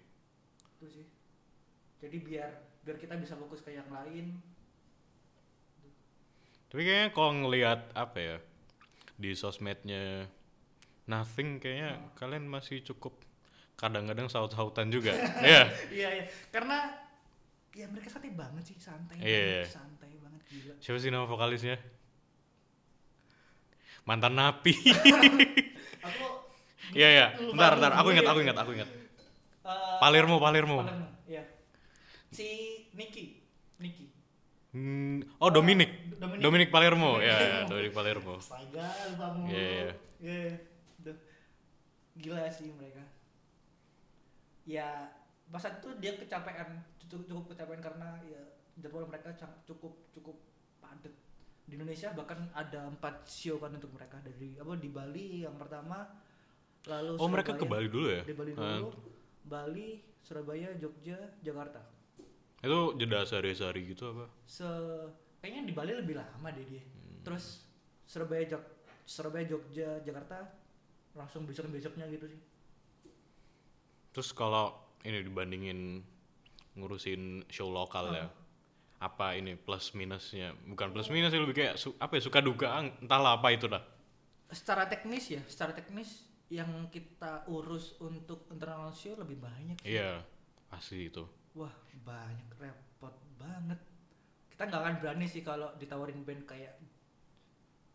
[0.78, 1.06] itu sih
[1.98, 2.50] jadi biar
[2.82, 4.38] biar kita bisa fokus ke yang lain
[6.68, 8.36] Tapi kayaknya kalau ngelihat apa ya
[9.14, 10.26] di sosmednya
[11.06, 13.14] Nothing kayaknya kalian masih cukup
[13.76, 15.12] kadang-kadang saut-sautan juga.
[15.44, 15.70] Iya.
[15.92, 16.90] iya iya karena
[17.70, 19.62] ya mereka santai banget sih santai Iya.
[19.62, 20.13] banget santai banget
[20.50, 21.76] gila Siapa sih nama vokalisnya?
[24.04, 24.72] Mantan napi.
[26.06, 26.24] aku
[26.92, 27.26] Iya iya.
[27.40, 28.88] lupa Ntar dulu ntar aku ingat aku ingat aku ingat.
[29.64, 30.84] Eh, Palermo Palermo.
[30.84, 31.42] Palermo, iya
[32.28, 32.46] si
[32.92, 33.40] Niki
[33.80, 34.06] Niki
[34.74, 36.18] Hmm, oh Dominic.
[36.18, 36.42] Dominic.
[36.42, 37.22] Dominic Palermo.
[37.22, 37.62] Ya.
[37.70, 38.42] Dominic Palermo.
[38.42, 39.54] Astaga, lupa mulu.
[39.54, 39.92] Iya, iya.
[40.18, 41.14] Iya.
[42.18, 43.06] Gila sih mereka.
[44.66, 45.14] Ya,
[45.46, 48.42] masa itu dia kecapean, cukup, cukup kecapean karena ya
[48.76, 49.30] jadwal mereka
[49.64, 50.36] cukup cukup
[50.78, 51.12] padat.
[51.64, 56.04] Di Indonesia bahkan ada empat show kan untuk mereka dari apa di Bali yang pertama,
[56.84, 58.22] lalu Oh mereka ke Surabaya- Bali dulu ya?
[58.22, 58.88] Di Bali Ah, dulu,
[59.44, 61.80] Bali, Surabaya, Jogja, Jakarta.
[62.60, 64.24] itu jeda sehari-hari gitu apa?
[64.42, 64.64] se
[65.38, 66.80] kayaknya di Bali lebih lama deh dia.
[66.80, 67.20] Hmm.
[67.20, 67.68] Terus
[68.04, 68.64] Surabaya Jog
[69.04, 70.48] Surabaya Jogja Jakarta
[71.12, 72.40] langsung besok besoknya gitu sih.
[74.10, 76.00] Terus kalau ini dibandingin
[76.74, 78.26] ngurusin show lokal ya,
[79.04, 80.48] apa ini plus minusnya?
[80.64, 82.66] Bukan plus minus sih lebih kayak su- apa ya suka duka
[83.02, 83.82] entahlah apa itu dah.
[84.50, 86.10] Secara teknis ya, secara teknis
[86.48, 89.96] yang kita urus untuk internal show lebih banyak sih.
[89.96, 90.22] Iya,
[90.68, 91.24] pasti itu.
[91.52, 93.80] Wah, banyak repot banget.
[94.48, 96.78] Kita nggak akan berani sih kalau ditawarin band kayak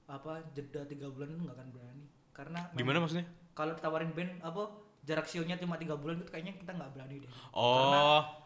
[0.10, 3.26] apa jeda tiga bulan itu nggak akan berani karena Gimana maksudnya?
[3.54, 4.64] kalau ditawarin band apa
[5.06, 8.39] jarak sionya cuma tiga bulan itu kayaknya kita nggak berani deh Oh, banyak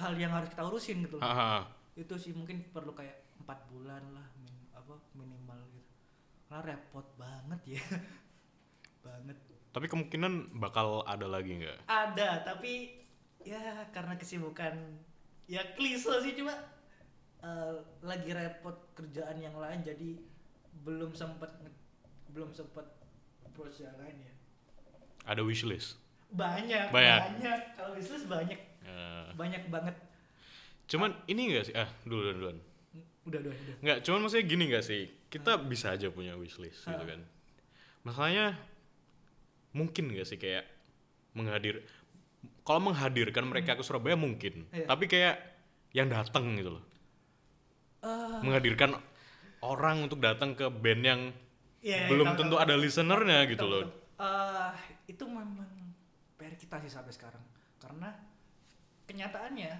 [0.00, 1.22] hal yang harus kita urusin gitu loh.
[1.22, 1.62] ah, ah.
[1.94, 5.92] itu sih mungkin perlu kayak empat bulan lah min- apa minimal gitu
[6.44, 7.82] karena repot banget ya
[9.00, 9.36] banget
[9.70, 11.86] Tapi kemungkinan bakal ada lagi nggak?
[11.86, 12.98] ada tapi
[13.40, 14.74] ya karena kesibukan
[15.46, 16.52] ya klise sih cuma
[17.38, 20.18] eh, lagi repot kerjaan yang lain jadi
[20.80, 21.54] belum sempat
[22.28, 22.86] belum sempat
[23.42, 24.32] approach yang lain ya
[25.26, 26.00] Ada wishlist.
[26.28, 27.18] banyak Banyak.
[27.36, 28.58] banyak kalau bisnis banyak
[28.90, 29.32] Ya.
[29.32, 29.94] banyak banget
[30.84, 31.74] Cuman ini enggak sih?
[31.74, 32.58] Ah, duluan duluan.
[33.22, 35.02] udah udah udah Enggak, cuman maksudnya gini enggak sih?
[35.26, 37.06] Kita bisa aja punya wishlist gitu Ah.
[37.06, 37.20] kan.
[38.02, 38.58] Masalahnya
[39.70, 40.66] mungkin enggak sih kayak
[41.30, 41.86] menghadir
[42.62, 44.66] kalau menghadirkan mereka ke Surabaya mungkin.
[44.68, 44.86] Iya.
[44.86, 45.36] Tapi kayak
[45.92, 46.84] yang datang gitu loh.
[48.00, 48.96] Eh, Menghadirkan
[49.60, 51.20] orang untuk datang ke band yang
[51.80, 52.82] Iya, belum tahu, tentu tahu, ada tahu.
[52.82, 53.82] listenernya gitu Tahu, loh.
[53.84, 53.92] tahu.
[54.20, 54.72] Eh,
[55.06, 55.70] itu memang
[56.34, 57.44] PR kita sih sampai sekarang
[57.78, 58.10] karena
[59.10, 59.72] kenyataannya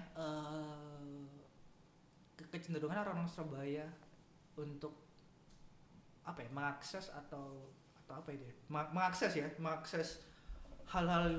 [2.35, 3.87] ke- kecenderungan orang Surabaya
[4.59, 4.91] untuk
[6.21, 7.71] apa ya mengakses atau
[8.03, 8.55] atau apa itu ya?
[8.69, 10.07] Mengakses ya mengakses
[10.85, 11.31] hal-hal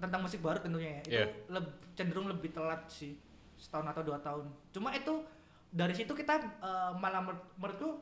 [0.00, 1.02] tentang musik baru tentunya ya.
[1.04, 1.26] Itu Iya.
[1.52, 3.14] leb- cenderung lebih telat sih
[3.60, 4.48] setahun atau dua tahun.
[4.72, 5.20] Cuma itu
[5.70, 8.00] dari situ kita eh, malah menurutku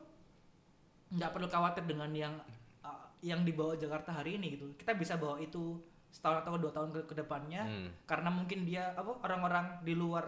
[1.09, 2.37] nggak perlu khawatir dengan yang
[2.85, 4.69] uh, yang dibawa Jakarta hari ini gitu.
[4.77, 7.89] Kita bisa bawa itu setahun atau dua tahun ke, ke depannya Hmm.
[8.03, 10.25] karena mungkin dia apa orang-orang di luar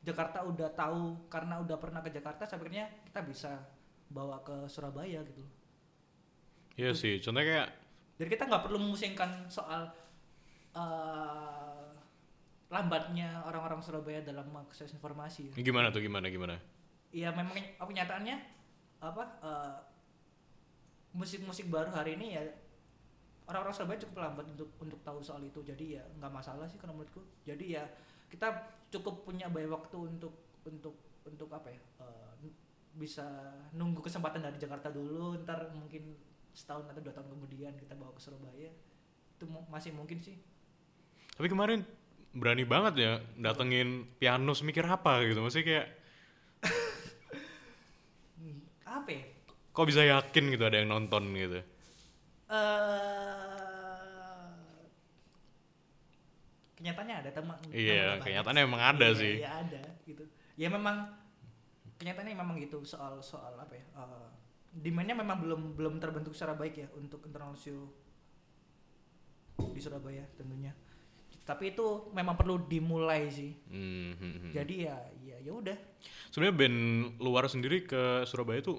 [0.00, 3.60] Jakarta udah tahu karena udah pernah ke Jakarta sebenarnya kita bisa
[4.08, 5.44] bawa ke Surabaya gitu
[6.78, 7.68] Iya sih, contohnya kayak
[8.16, 9.90] jadi kita nggak perlu memusingkan soal
[10.72, 11.90] uh,
[12.68, 15.54] lambatnya orang-orang Surabaya dalam mengakses informasi ya.
[15.58, 16.54] gimana tuh gimana gimana?
[17.08, 18.36] Iya memang apa kenyataannya
[19.00, 19.74] apa eh,
[21.10, 22.42] musik-musik baru hari ini ya
[23.48, 26.94] orang-orang Surabaya cukup lambat untuk untuk tahu soal itu jadi ya nggak masalah sih kalau
[26.94, 27.84] menurutku jadi ya
[28.28, 28.46] kita
[28.92, 30.34] cukup punya banyak waktu untuk
[30.64, 32.32] untuk untuk apa ya eh,
[32.94, 33.24] bisa
[33.72, 36.16] nunggu kesempatan dari Jakarta dulu ntar mungkin
[36.52, 38.70] setahun atau dua tahun kemudian kita bawa ke Surabaya
[39.38, 40.36] itu mu- masih mungkin sih
[41.36, 41.80] Tapi kemarin
[42.34, 43.88] berani banget ya datengin
[44.20, 45.38] pianus mikir apa gitu.
[45.40, 45.86] Maksudnya kayak
[48.86, 49.24] Apa ya?
[49.74, 51.60] kok bisa yakin gitu ada yang nonton gitu.
[52.48, 53.37] eh
[56.78, 58.70] kenyataannya ada teman Iya, kenyataannya banget.
[58.70, 59.34] emang ada Iya, sih.
[59.36, 60.22] Iya ada gitu.
[60.54, 60.96] Ya memang
[61.96, 63.82] kenyataannya memang gitu soal soal apa ya?
[63.82, 64.28] eh,
[64.70, 67.90] demandnya memang belum belum terbentuk secara baik ya untuk internal show
[69.68, 70.70] di Surabaya tentunya.
[71.42, 73.56] Tapi itu memang perlu dimulai sih.
[73.66, 74.50] Hmm, hmm, hmm.
[74.52, 75.74] Jadi ya ya ya udah.
[76.30, 76.78] Sebenarnya band
[77.18, 78.78] luar sendiri ke Surabaya tuh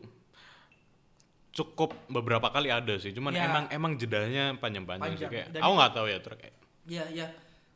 [1.52, 3.12] cukup beberapa kali ada sih.
[3.12, 3.50] Cuman Ya.
[3.50, 5.58] emang emang jedanya panjang-panjang sih kayak.
[5.58, 6.40] Aku nggak tahu ya truk.
[6.86, 7.28] Ya ya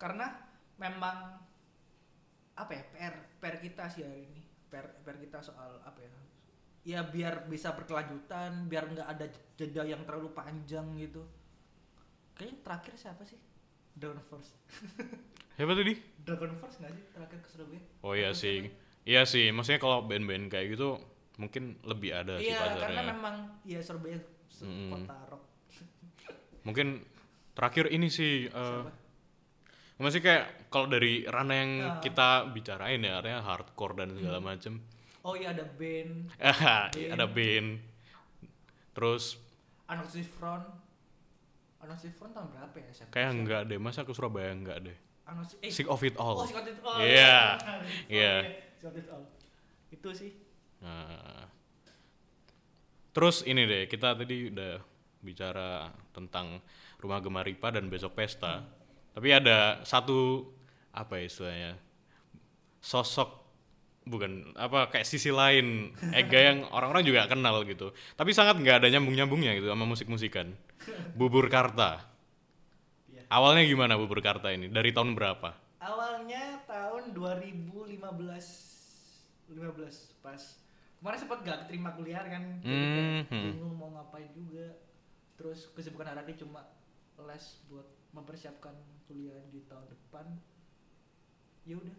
[0.03, 0.27] karena
[0.75, 1.39] memang
[2.53, 6.11] apa ya PR PR kita sih hari ini PR PR kita soal apa ya
[6.83, 11.23] ya biar bisa berkelanjutan biar nggak ada jeda yang terlalu panjang gitu
[12.35, 13.39] kayaknya terakhir siapa sih
[13.93, 14.51] Dragon Force
[15.55, 15.93] Siapa tadi?
[16.19, 18.57] Dragon Force nggak sih terakhir ke Surabaya Oh iya Dragon sih.
[18.65, 20.95] Force Iya sih, maksudnya kalau band-band kayak gitu
[21.35, 22.41] mungkin lebih ada kan?
[22.41, 23.03] sih iya karena pasarnya.
[23.09, 24.19] memang ya Surabaya
[24.89, 25.43] kota rock
[26.63, 26.87] Mungkin
[27.53, 28.91] terakhir ini sih Siapa?
[29.95, 31.99] Masih kayak kalau dari ranah yang Ah.
[31.99, 34.47] kita bicarain ya, artinya hardcore dan segala Hmm.
[34.47, 34.73] macem
[35.21, 36.27] oh iya ada band
[36.99, 37.79] Iya, ada band.
[38.91, 39.39] Terus
[39.85, 40.65] Anoxy Front
[41.79, 43.09] Anoxy Front tahun berapa ya SMP?
[43.11, 44.97] kayak enggak deh, masa ke Surabaya enggak deh.
[45.23, 46.35] Anoxy eh Sick of it all.
[46.37, 46.99] Oh, Scott It All.
[46.99, 47.37] Iya.
[48.11, 48.33] Iya.
[48.43, 48.59] Iya.
[48.75, 49.23] Scott It All.
[49.89, 50.31] Itu sih.
[50.79, 51.47] Nah,
[53.11, 54.81] terus ini deh, kita tadi udah
[55.19, 56.59] bicara tentang
[56.97, 58.59] rumah Gemaripa dan besok pesta.
[59.13, 60.49] Tapi ada satu
[60.93, 61.71] apa ya istilahnya
[62.77, 63.41] sosok
[64.03, 67.89] bukan apa kayak sisi lain Ega yang orang-orang juga kenal gitu.
[68.13, 70.51] Tapi sangat nggak ada nyambung-nyambungnya gitu sama musik-musikan.
[71.13, 72.03] Bubur Karta.
[73.29, 74.67] Awalnya gimana Bubur Karta ini?
[74.67, 75.55] Dari tahun berapa?
[75.79, 77.99] Awalnya tahun 2015
[79.49, 80.41] 15 pas
[80.97, 83.43] kemarin sempat gak keterima kuliah kan jadi kayak Mhm.
[83.53, 84.79] bingung mau ngapain juga
[85.35, 86.63] terus kesibukan hari ini cuma
[87.19, 88.73] les buat mempersiapkan
[89.09, 90.25] kuliah di tahun depan
[91.67, 91.97] ya udah.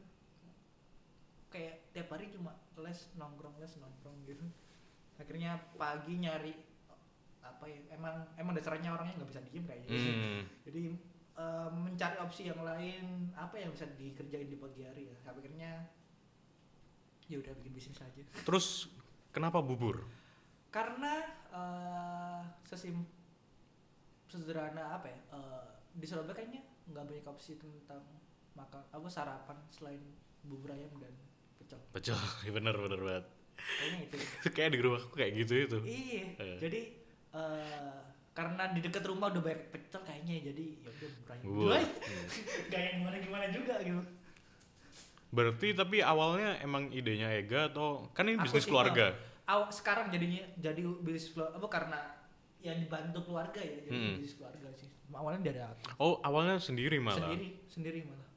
[1.51, 4.47] Kayak tiap hari cuma les nongkrong les nongkrong gitu.
[5.21, 6.55] Akhirnya pagi nyari
[7.45, 9.91] apa ya emang emang dasarnya orangnya nggak bisa diem kayaknya.
[9.93, 10.43] Hmm.
[10.65, 10.83] jadi
[11.37, 15.17] eh, mencari opsi yang lain apa yang bisa dikerjain di pagi hari ya.
[15.29, 15.71] Akhirnya
[17.31, 18.23] ya udah bikin bisnis aja.
[18.43, 18.89] Terus
[19.31, 20.03] kenapa bubur?
[20.75, 21.23] karena
[21.55, 23.07] eh, sesim
[24.27, 28.03] sederhana apa ya eh, di Surabaya kayaknya nggak banyak opsi tentang
[28.53, 30.03] makan apa sarapan selain
[30.43, 31.15] bubur ayam dan
[31.57, 32.19] pecel Pecel,
[32.57, 33.25] bener bener banget.
[33.57, 34.17] kayaknya itu
[34.57, 35.79] kayak di rumahku kayak gitu itu.
[35.85, 36.59] iya Eh.
[36.61, 36.81] jadi
[37.33, 37.99] eh,
[38.31, 41.71] karena di dekat rumah udah banyak pecel kayaknya jadi ya udah bubur ayam Bubur.
[41.73, 42.27] Hmm.
[42.71, 44.03] gak yang gimana gimana juga gitu
[45.31, 49.11] Berarti tapi awalnya emang idenya Ega atau kan ini Aku bisnis keluarga.
[49.45, 51.99] Aw, sekarang jadinya jadi bisnis keluarga apa karena
[52.65, 54.17] yang dibantu keluarga ya jadi Hmm.
[54.17, 57.21] bisnis keluarga sih awalnya dari aku Oh, awalnya sendiri malah.
[57.21, 58.29] sendiri sendiri malah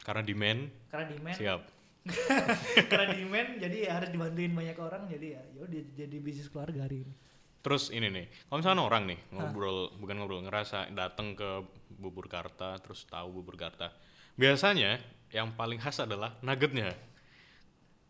[0.00, 0.60] Karena demand.
[0.86, 1.60] karena demand Siap.
[2.90, 6.86] karena demand jadi ya harus dibantuin banyak orang jadi ya ya udah jadi bisnis keluarga
[6.86, 7.14] hari ini
[7.62, 11.62] Terus ini nih, kalau misalnya orang nih ngobrol, bukan ngobrol, ngerasa datang ke
[11.94, 13.94] Bubur Karta, terus tahu Bubur Karta.
[14.34, 14.98] Biasanya
[15.30, 16.90] yang paling khas adalah nuggetnya.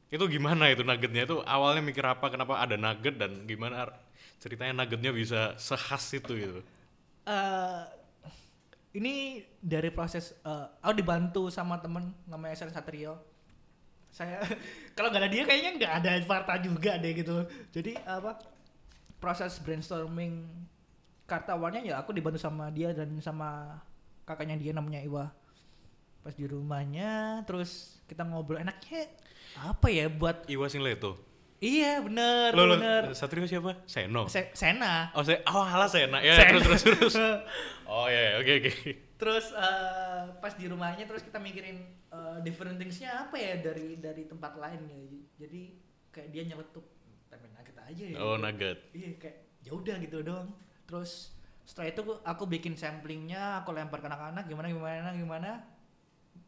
[0.08, 1.28] Itu gimana itu nuggetnya?
[1.28, 3.92] Itu awalnya mikir apa, kenapa ada nugget dan gimana
[4.42, 6.58] ceritanya nuggetnya bisa sekhas itu gitu.
[7.22, 7.82] Eh,
[8.98, 13.22] ini dari proses eh, aku dibantu sama temen namanya Sen Satrio
[14.12, 14.44] saya
[14.98, 18.36] kalau nggak ada dia kayaknya nggak ada Farta juga deh gitu jadi apa
[19.16, 20.44] proses brainstorming
[21.24, 23.80] karta awalnya ya aku dibantu sama dia dan sama
[24.28, 25.32] kakaknya dia namanya Iwa
[26.20, 29.08] pas di rumahnya terus kita ngobrol enaknya
[29.58, 31.31] apa ya buat Iwa Sinleto.
[31.62, 33.86] Iya bener Lo, lo, bener Satrio siapa?
[33.86, 34.26] Seno.
[34.26, 36.18] Se- Sena Oh, saya, oh Sena.
[36.18, 36.58] Ya, Sena.
[36.58, 36.82] terus terus
[37.14, 37.14] terus.
[37.92, 38.72] Oh ya, ya, oke oke.
[39.20, 41.78] terus eh, pas di rumahnya terus kita mikirin
[42.10, 44.98] eh, different things-nya apa ya dari dari tempat lain ya
[45.38, 45.60] jadi
[46.10, 46.82] kayak dia nyeletuk
[47.30, 48.78] tapi nugget aja ya Oh, nugget.
[48.92, 50.50] iya kayak ya udah gitu doang
[50.88, 55.50] terus setelah itu aku bikin samplingnya aku lempar ke anak-anak gimana gimana gimana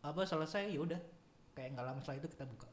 [0.03, 0.99] apa selesai ya udah
[1.55, 2.66] kayak nggak lama setelah itu kita buka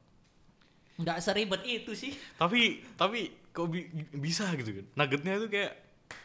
[0.98, 4.86] nggak seribet itu sih Tapi tapi kok bi- bisa gitu kan?
[4.96, 5.74] Nuggetnya itu kayak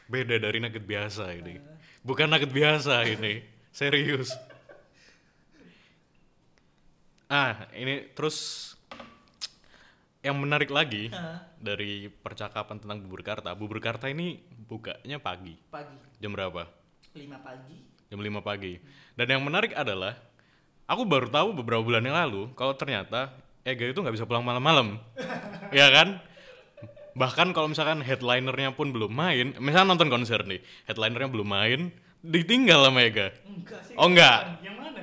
[0.07, 1.59] beda dari nugget biasa ini.
[2.03, 3.43] Bukan nugget biasa ini.
[3.71, 4.31] Serius.
[7.27, 8.71] Ah, ini terus
[10.23, 13.51] yang menarik lagi Hah, dari percakapan tentang bubur karta.
[13.55, 15.59] Bubur karta ini bukanya pagi.
[15.67, 16.67] pagi Jam berapa?
[17.15, 18.79] 5 pagi Jam 5 pagi.
[19.19, 20.15] Dan yang menarik adalah
[20.87, 23.35] aku baru tahu beberapa bulan yang lalu kalau ternyata
[23.67, 25.03] Ega itu nggak bisa pulang malam-malam
[25.75, 26.23] ya kan
[27.13, 31.81] bahkan kalau misalkan headlinernya pun belum main misalnya nonton konser nih headlinernya belum main
[32.23, 33.95] ditinggal sama Ega Enggak sih.
[33.95, 34.41] Oh, enggak.
[34.63, 35.03] Yang mana?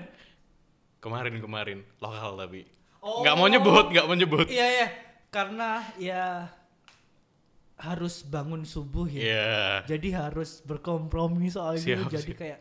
[0.99, 2.63] kemarin-kemarin lokal tapi
[3.03, 3.19] Oh.
[3.19, 4.87] nggak mau nyebut nggak mau nyebut Iya iya,
[5.27, 6.47] karena ya
[7.75, 9.19] harus bangun subuh ya.
[9.19, 9.51] Iya.
[9.91, 11.75] Jadi harus berkompromi soal.
[11.75, 12.39] Siap, Jadi siap.
[12.39, 12.59] kayak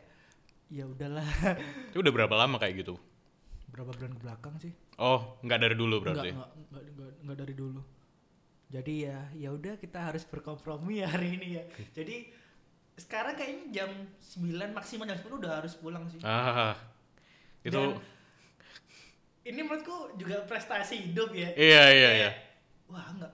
[0.66, 1.22] ya udahlah.
[1.94, 2.98] itu udah berapa lama kayak gitu
[3.70, 4.72] Berapa bulan ke belakang sih?
[5.02, 7.80] Oh nggak dari dulu berarti enggak, enggak, enggak, enggak dari dulu.
[8.72, 11.64] Jadi ya ya udah kita harus berkompromi hari ini ya.
[11.92, 12.30] Jadi
[12.94, 13.90] sekarang kayaknya jam
[14.20, 16.20] 9 maksimal jam 10 udah harus pulang sih.
[16.22, 16.76] ah
[17.62, 17.98] itu Dan
[19.42, 21.50] ini menurutku juga prestasi hidup ya.
[21.58, 22.34] iya iya iya Kayak,
[22.92, 23.32] Wah, enggak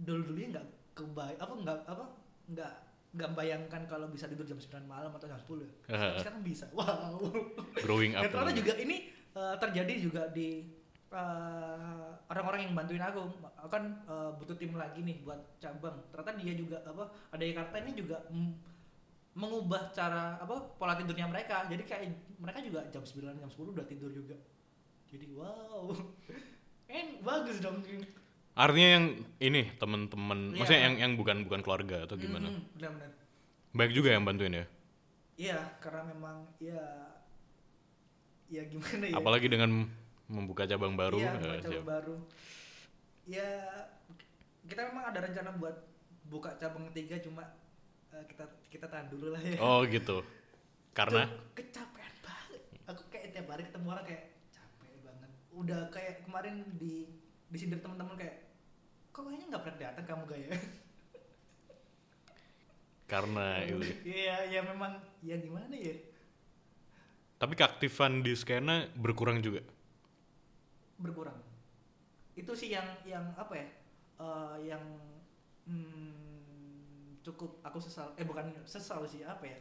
[0.00, 0.66] dulu dulunya enggak
[0.96, 2.04] kebay apa enggak apa
[2.48, 2.72] enggak
[3.10, 5.70] enggak bayangkan kalau bisa tidur jam 9 malam atau jam 10 ya.
[5.84, 6.64] Sekarang, sekarang bisa.
[6.78, 7.18] Wow.
[7.82, 10.64] growing up Dan ternyata juga ini eh, terjadi juga di
[11.10, 13.22] eh, orang-orang yang bantuin aku.
[13.56, 15.98] Aku kan eh, butuh tim lagi nih buat cabang.
[16.08, 18.50] Ternyata dia juga apa ada Jakarta ini juga mm,
[19.32, 21.66] mengubah cara apa pola tidurnya mereka.
[21.66, 22.02] Jadi kayak
[22.36, 24.34] mereka juga jam 9 jam 10 udah tidur juga.
[25.06, 25.90] Jadi wow.
[26.86, 27.78] Kan bagus dong.
[28.50, 29.06] artinya yang
[29.38, 30.58] ini temen-temen Iya.
[30.58, 33.10] maksudnya yang yang bukan bukan keluarga atau gimana Hmm, benar-benar.
[33.72, 34.66] baik juga yang bantuin ya
[35.38, 36.82] Iya, karena memang ya
[38.50, 39.14] ya gimana ya?
[39.14, 39.86] apalagi dengan
[40.30, 41.64] membuka cabang baru Iya, eh, buka siap.
[41.66, 42.16] cabang baru.
[43.26, 43.48] Ya
[44.62, 45.76] kita memang ada rencana buat
[46.24, 47.42] buka cabang ketiga cuma
[48.10, 49.58] eh, kita kita tahan dulu lah ya.
[49.58, 50.22] oh gitu
[50.92, 52.62] karena Tuh, kecapean banget.
[52.86, 55.30] Aku kayak tiap hari ketemu orang kayak capek banget.
[55.50, 57.10] Udah kayak kemarin di
[57.46, 58.46] disindir teman-teman kayak
[59.10, 60.50] kok kayaknya nggak pernah datang kamu gaya.
[63.06, 65.94] karena itu Iya, ya memang ya gimana ya?
[67.36, 69.64] tapi keaktifan di skena berkurang juga
[71.00, 71.36] berkurang.
[72.36, 73.66] Itu sih yang yang apa ya
[74.20, 74.84] eh, yang
[75.66, 79.58] hmm, cukup aku sesal eh bukan sesal sih apa ya.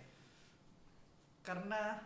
[1.43, 1.97] Karena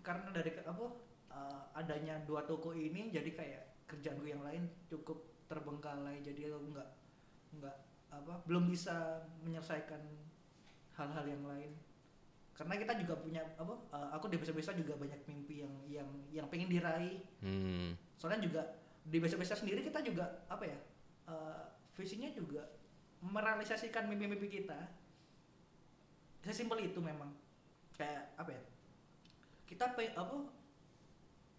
[0.00, 0.86] karena dari apa
[1.30, 5.18] eh, adanya dua toko ini jadi kayak kerjaanku yang lain cukup
[5.50, 6.90] terbengkalai jadi aku nggak
[7.58, 7.76] nggak
[8.10, 9.98] apa belum bisa menyelesaikan
[10.94, 11.74] hal-hal yang lain
[12.60, 16.46] karena kita juga punya apa eh, aku di besok-besok juga banyak mimpi yang yang yang
[16.52, 17.24] pengen diraih.
[17.40, 17.96] Hmm.
[18.20, 18.60] soalnya juga
[19.00, 20.76] di besok-besok sendiri kita juga apa ya
[21.32, 21.62] eh,
[21.96, 22.68] visinya juga
[23.24, 24.76] merealisasikan mimpi-mimpi kita.
[26.44, 27.32] Sesimpel itu memang.
[27.96, 28.62] Kayak apa ya
[29.64, 30.36] kita pe apa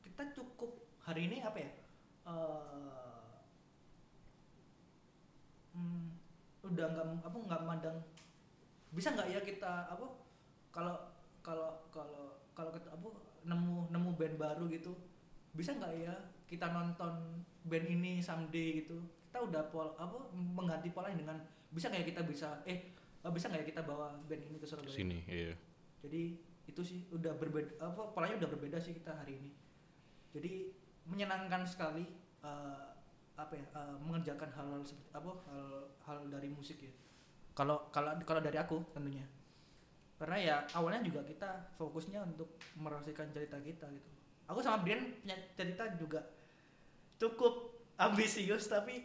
[0.06, 1.72] kita cukup hari ini apa ya
[2.30, 3.34] eh,
[5.74, 6.06] hmm,
[6.70, 7.98] udah nggak apa nggak mandang.
[8.94, 10.21] Bisa nggak ya kita apa
[10.72, 10.96] kalau
[11.44, 13.08] kalau kalau kalau apa
[13.44, 14.96] nemu nemu band baru gitu
[15.52, 16.16] bisa nggak ya
[16.48, 19.00] kita nonton band ini someday gitu?
[19.28, 21.38] Kita udah pol apa mengganti polanya dengan
[21.72, 22.92] bisa nggak ya kita bisa eh
[23.32, 24.92] bisa nggak ya kita bawa band ini ke Surabaya?
[24.92, 25.56] Sini iya.
[26.04, 29.52] Jadi itu sih udah berbeda apa polanya udah berbeda sih kita hari ini.
[30.32, 30.72] Jadi
[31.08, 32.08] menyenangkan sekali
[32.44, 32.86] eh,
[33.36, 35.68] apa ya eh, mengerjakan hal-hal seperti apa hal
[36.08, 36.92] hal dari musik ya.
[37.52, 39.28] Kalau kalau kalau dari aku tentunya
[40.22, 44.10] karena ya awalnya juga kita fokusnya untuk merahasiakan cerita kita gitu.
[44.54, 46.22] Aku sama Brian punya cerita juga
[47.18, 49.02] cukup ambisius tapi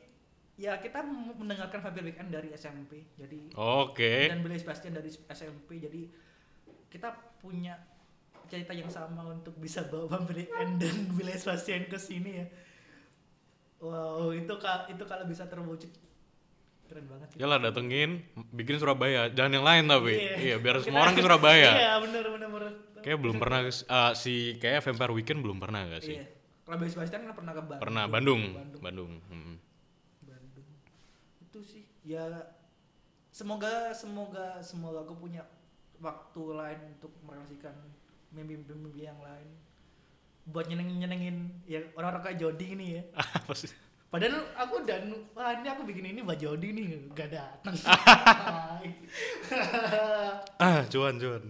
[0.60, 1.00] ya kita
[1.40, 4.12] mendengarkan Vampire Weekend dari SMP jadi oke.
[4.28, 6.04] dan Blaise Bastian dari SMP jadi
[6.92, 7.80] kita punya
[8.48, 12.46] cerita yang sama untuk bisa bawa Vampire Weekend dan Blaise Bastian ke sini ya.
[13.80, 14.52] Wow itu
[14.92, 15.88] itu kalau bisa terwujud
[16.87, 17.39] keren banget sih.
[17.43, 18.22] Yalah datengin
[18.55, 19.28] bikin Surabaya.
[19.30, 20.14] Jangan yang lain tapi.
[20.16, 21.70] Iya, biar semua orang ke Surabaya.
[21.76, 22.72] iya bener bener bener.
[23.03, 26.18] Kayak belum pernah ah, si kayak Vampire Weekend belum pernah gak sih?
[26.18, 26.26] Iya.
[26.66, 27.82] Kalau Blaise Bastian kan pernah ke Bandung.
[27.87, 28.43] Pernah Bandung.
[28.51, 28.82] Bandung.
[28.82, 29.57] Bandung hmm.
[30.26, 30.68] Bandung.
[31.47, 32.26] Itu sih ya
[33.30, 35.47] semoga semoga semoga aku punya
[36.03, 37.74] waktu lain untuk merealisasikan
[38.34, 39.47] mimpi-mimpi yang lain.
[40.51, 41.37] Buat nyenengin nyenengin
[41.70, 43.03] ya orang-orang kayak Jody ini ya.
[43.47, 43.70] Apa sih
[44.16, 47.76] padahal aku dan wah ini aku bikin ini buat Jody nih gak datang
[50.64, 51.44] ah cuan cuan.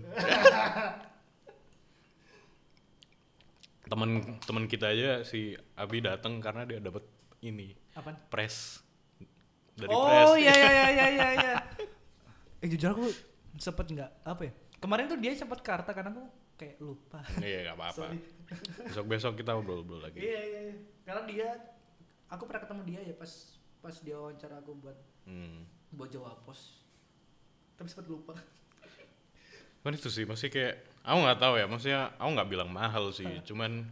[3.87, 4.11] Temen
[4.43, 7.07] temen kita aja si Abi datang karena dia dapat
[7.39, 8.19] ini apa?
[8.27, 8.83] press.
[9.79, 10.27] Dari press.
[10.27, 11.55] oh iya iya iya iya iya iya.
[12.67, 13.07] Eh jujur aku
[13.63, 14.53] sempet nggak apa ya
[14.83, 16.27] kemarin tuh dia sempet karta karena aku
[16.59, 17.23] kayak lupa.
[17.39, 18.07] Iya gak apa-apa.
[18.11, 18.19] Sorry.
[18.91, 20.19] besok besok kita ngobrol-ngobrol lagi.
[20.19, 20.77] Iya iya iya.
[21.07, 21.49] Karena dia
[22.27, 23.33] aku pernah ketemu dia ya pas
[23.81, 25.93] pas dia wawancara aku buat hmm.
[25.95, 26.83] buat Jawa Pos.
[27.77, 28.35] Tapi sempat lupa.
[29.85, 33.31] Kan itu sih masih kayak aku nggak tahu ya maksudnya aku nggak bilang mahal sih
[33.47, 33.87] cuman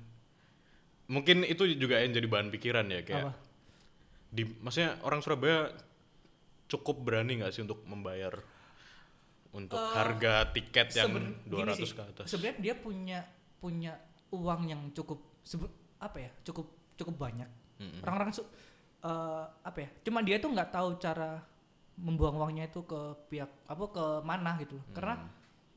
[1.07, 3.32] mungkin itu juga yang jadi bahan pikiran ya kayak Apa?
[4.35, 5.70] di maksudnya orang Surabaya
[6.66, 8.35] cukup berani nggak sih untuk membayar
[9.55, 12.26] untuk Eh, harga tiket yang Seben- gini 200 sih, ke atas.
[12.26, 13.18] Sebenarnya dia punya
[13.62, 13.93] punya
[14.35, 15.22] uang yang cukup
[16.03, 16.30] apa ya?
[16.43, 16.66] Cukup
[16.99, 17.47] cukup banyak.
[18.01, 18.49] Orang-orang su-
[19.01, 19.89] eh, apa ya?
[20.03, 21.43] Cuma dia tuh nggak tahu cara
[21.95, 24.76] membuang uangnya itu ke pihak apa ke mana gitu.
[24.76, 24.93] Hmm.
[24.93, 25.14] Karena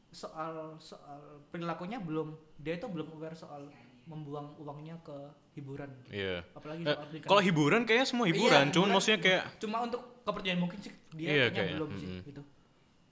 [0.08, 3.68] soal soal perilakunya belum dia itu belum aware soal
[4.08, 5.14] membuang uangnya ke
[5.54, 5.92] hiburan.
[6.08, 6.40] Iya.
[6.56, 8.96] Apalagi Eh, soal kalau hiburan kayaknya semua hiburan, Iya, cuman hiburan.
[8.96, 12.24] maksudnya kayak cuma untuk kepercayaan mungkin sih dia Iya, kayaknya kayak, belum sih mm-mm.
[12.24, 12.42] gitu.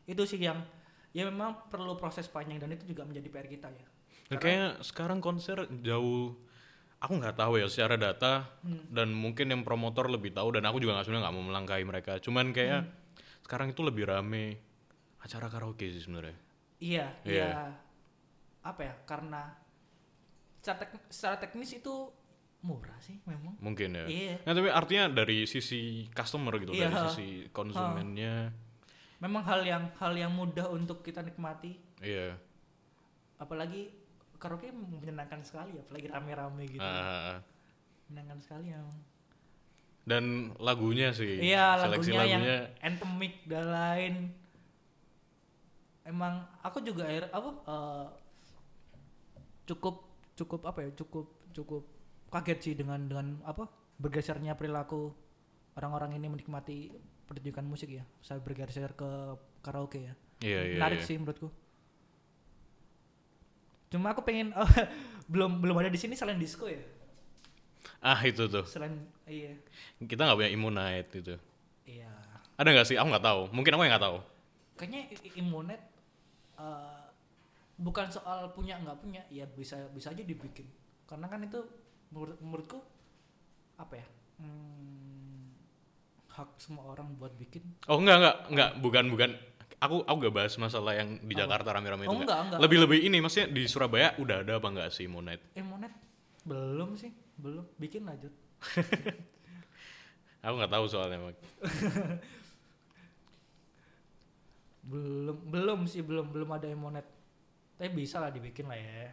[0.07, 0.59] Itu sih yang
[1.11, 3.85] ya memang perlu proses panjang dan itu juga menjadi PR kita ya.
[4.25, 6.33] Dan kayaknya sekarang konser jauh
[7.06, 8.82] aku nggak tahu ya secara data Hmm.
[8.89, 12.18] dan mungkin yang promotor lebih tahu dan aku juga nggak sebenarnya nggak mau melangkahi mereka
[12.18, 12.91] cuman kayak Hmm.
[13.41, 14.58] sekarang itu lebih rame
[15.20, 16.34] acara karaoke sih sebenarnya
[16.76, 17.45] Iya, Iya.
[17.45, 17.51] iya.
[18.62, 18.93] Apa ya?
[19.06, 19.47] Karena
[20.58, 22.12] secara, tek- secara teknis itu
[22.60, 23.53] murah sih memang.
[23.58, 24.36] mungkin ya Iya.
[24.41, 26.89] Nah, tapi artinya dari sisi customer gitu Iya.
[26.89, 28.49] dari sisi konsumennya
[29.16, 31.78] Memang hal yang hal yang mudah untuk kita nikmati.
[32.01, 32.36] iya
[33.38, 33.93] Apalagi
[34.38, 36.83] karaoke menyenangkan sekali, apalagi rame-rame gitu.
[36.83, 37.39] Ah,
[38.07, 38.81] Menyenangkan sekali ya.
[40.05, 44.15] dan lagunya sih Iya, seleksi lagunya, yang lagunya anthemic dan lain.
[46.05, 48.05] Emang aku juga air apa eh,
[49.65, 50.05] cukup
[50.38, 50.89] cukup apa ya?
[50.93, 51.83] Cukup cukup
[52.29, 53.65] kaget sih dengan dengan apa?
[53.95, 55.15] bergesernya perilaku
[55.79, 56.91] orang-orang ini menikmati
[57.25, 58.03] pertunjukan musik ya.
[58.19, 60.13] Saya bergeser ke karaoke ya.
[60.43, 61.07] iya iya Menarik iya.
[61.07, 61.47] sih menurutku.
[63.95, 64.51] Cuma aku pengen
[65.31, 66.83] belum belum ada di sini selain disco ya.
[68.03, 68.67] ah itu tuh.
[68.67, 68.91] Selain
[69.23, 69.55] iya.
[69.97, 71.35] kita nggak punya immunite itu
[71.87, 72.11] Iya.
[72.53, 72.99] ada nggak sih?
[72.99, 73.41] Aku nggak tahu.
[73.49, 74.17] Mungkin aku yang nggak tahu.
[74.75, 75.79] Kayaknya i- i- imunet
[76.55, 77.03] eh,
[77.77, 79.21] bukan soal punya nggak punya.
[79.31, 80.67] Ya bisa bisa aja dibikin.
[81.07, 81.63] Karena kan itu
[82.11, 82.83] menurut menurutku
[83.75, 84.05] apa ya?
[84.37, 85.55] Hmm,
[86.27, 87.63] hak semua orang buat bikin.
[87.87, 89.31] Oh enggak enggak enggak bukan bukan
[89.78, 91.34] aku aku gak bahas masalah yang di?
[91.36, 92.59] Jakarta rame-rame Oh, itu enggak, enggak.
[92.59, 95.41] Lebih lebih ini maksudnya di Surabaya udah ada apa enggak sih Moonlight?
[95.53, 95.91] imunet
[96.43, 98.34] belum sih belum bikin lanjut
[100.45, 101.38] Aku nggak tahu soalnya Mak.
[104.86, 107.05] belum belum sih belum belum ada imunet
[107.76, 109.09] tapi bisa lah dibikin lah ya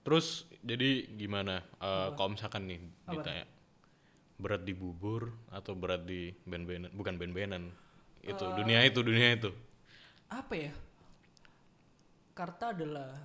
[0.00, 2.14] Terus jadi gimana eh, Apa?
[2.14, 3.12] kalau misalkan nih Apa?
[3.12, 3.44] ditanya
[4.36, 7.68] berat di bubur atau berat di band-bandan bukan band-bandan
[8.26, 8.54] itu Eh.
[8.54, 9.50] dunia itu dunia itu
[10.28, 10.72] apa ya
[12.36, 13.16] Karta adalah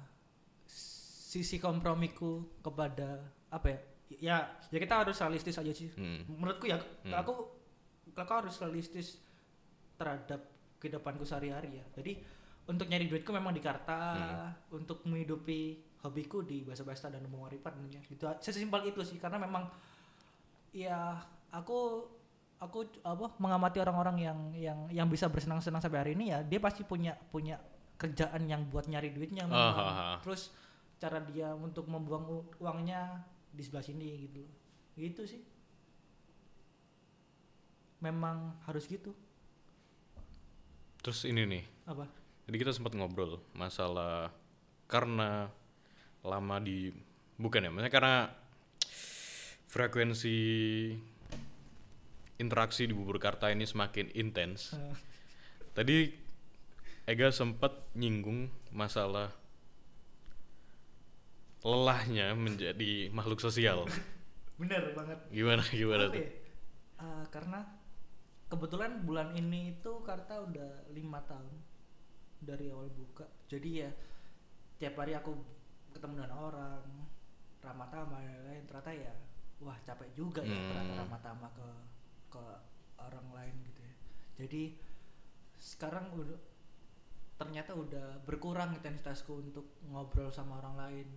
[0.66, 3.20] sisi kompromiku kepada
[3.52, 3.80] apa ya
[4.12, 4.38] ya
[4.70, 6.24] ya kita harus realistis aja sih Hmm.
[6.30, 7.16] menurutku ya Hmm.
[7.16, 7.34] aku
[8.12, 9.20] aku harus realistis
[9.96, 10.40] terhadap
[10.80, 12.20] kehidupanku sehari-hari ya jadi
[12.68, 14.80] untuk nyari duitku memang di Karta Hmm.
[14.80, 19.38] untuk menghidupi hobiku di bahasa bahasa dan umum waripan ya gitu sesimpel itu sih karena
[19.38, 19.70] memang
[20.72, 21.20] ya
[21.52, 22.08] aku
[22.62, 26.86] aku apa mengamati orang-orang yang yang yang bisa bersenang-senang sampai hari ini ya dia pasti
[26.86, 27.58] punya punya
[27.98, 30.18] kerjaan yang buat nyari duitnya ah, ah.
[30.22, 30.54] terus
[31.02, 34.42] cara dia untuk membuang uangnya di sebelah sini gitu
[35.00, 35.42] gitu sih.
[38.02, 39.14] Memang harus gitu.
[41.02, 41.64] Terus ini nih.
[41.86, 42.06] Apa?
[42.50, 44.34] Jadi kita sempat ngobrol masalah
[44.90, 45.48] karena
[46.22, 46.94] lama di
[47.40, 48.16] bukan ya maksudnya karena
[49.72, 50.38] frekuensi
[52.42, 54.74] interaksi di bubur karta ini semakin intens.
[55.72, 56.10] Tadi
[57.06, 59.30] Ega sempat nyinggung masalah
[61.62, 63.86] lelahnya menjadi makhluk sosial.
[64.62, 65.18] Bener banget.
[65.30, 66.22] Gimana gimana Apa tuh?
[66.22, 66.30] ya?
[67.02, 67.60] Eh, karena
[68.46, 71.50] kebetulan bulan ini itu Karta udah lima tahun
[72.42, 73.26] dari awal buka.
[73.46, 73.90] Jadi ya
[74.78, 75.34] tiap hari aku
[75.94, 76.82] ketemu dengan orang
[77.62, 79.14] ramah tamah dan lain-lain ternyata ya
[79.62, 80.66] wah capek juga ya Hmm.
[80.74, 81.68] ternyata ramah tamah ke
[82.32, 82.46] ke
[82.96, 83.96] orang lain gitu ya.
[84.42, 84.64] Jadi
[85.60, 86.40] sekarang udah
[87.36, 91.08] ternyata udah berkurang intensitasku untuk ngobrol sama orang lain.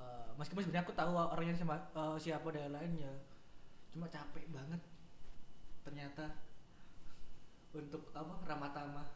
[0.00, 3.12] Eh, meskipun sebenarnya aku tahu orangnya eh, siapa dan lain ya
[3.90, 4.80] cuma capek banget
[5.82, 6.24] ternyata
[7.74, 9.08] untuk apa ramah tamah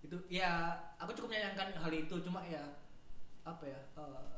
[0.00, 2.62] itu ya aku cukup menyayangkan hal itu cuma ya
[3.42, 4.32] apa ya eh,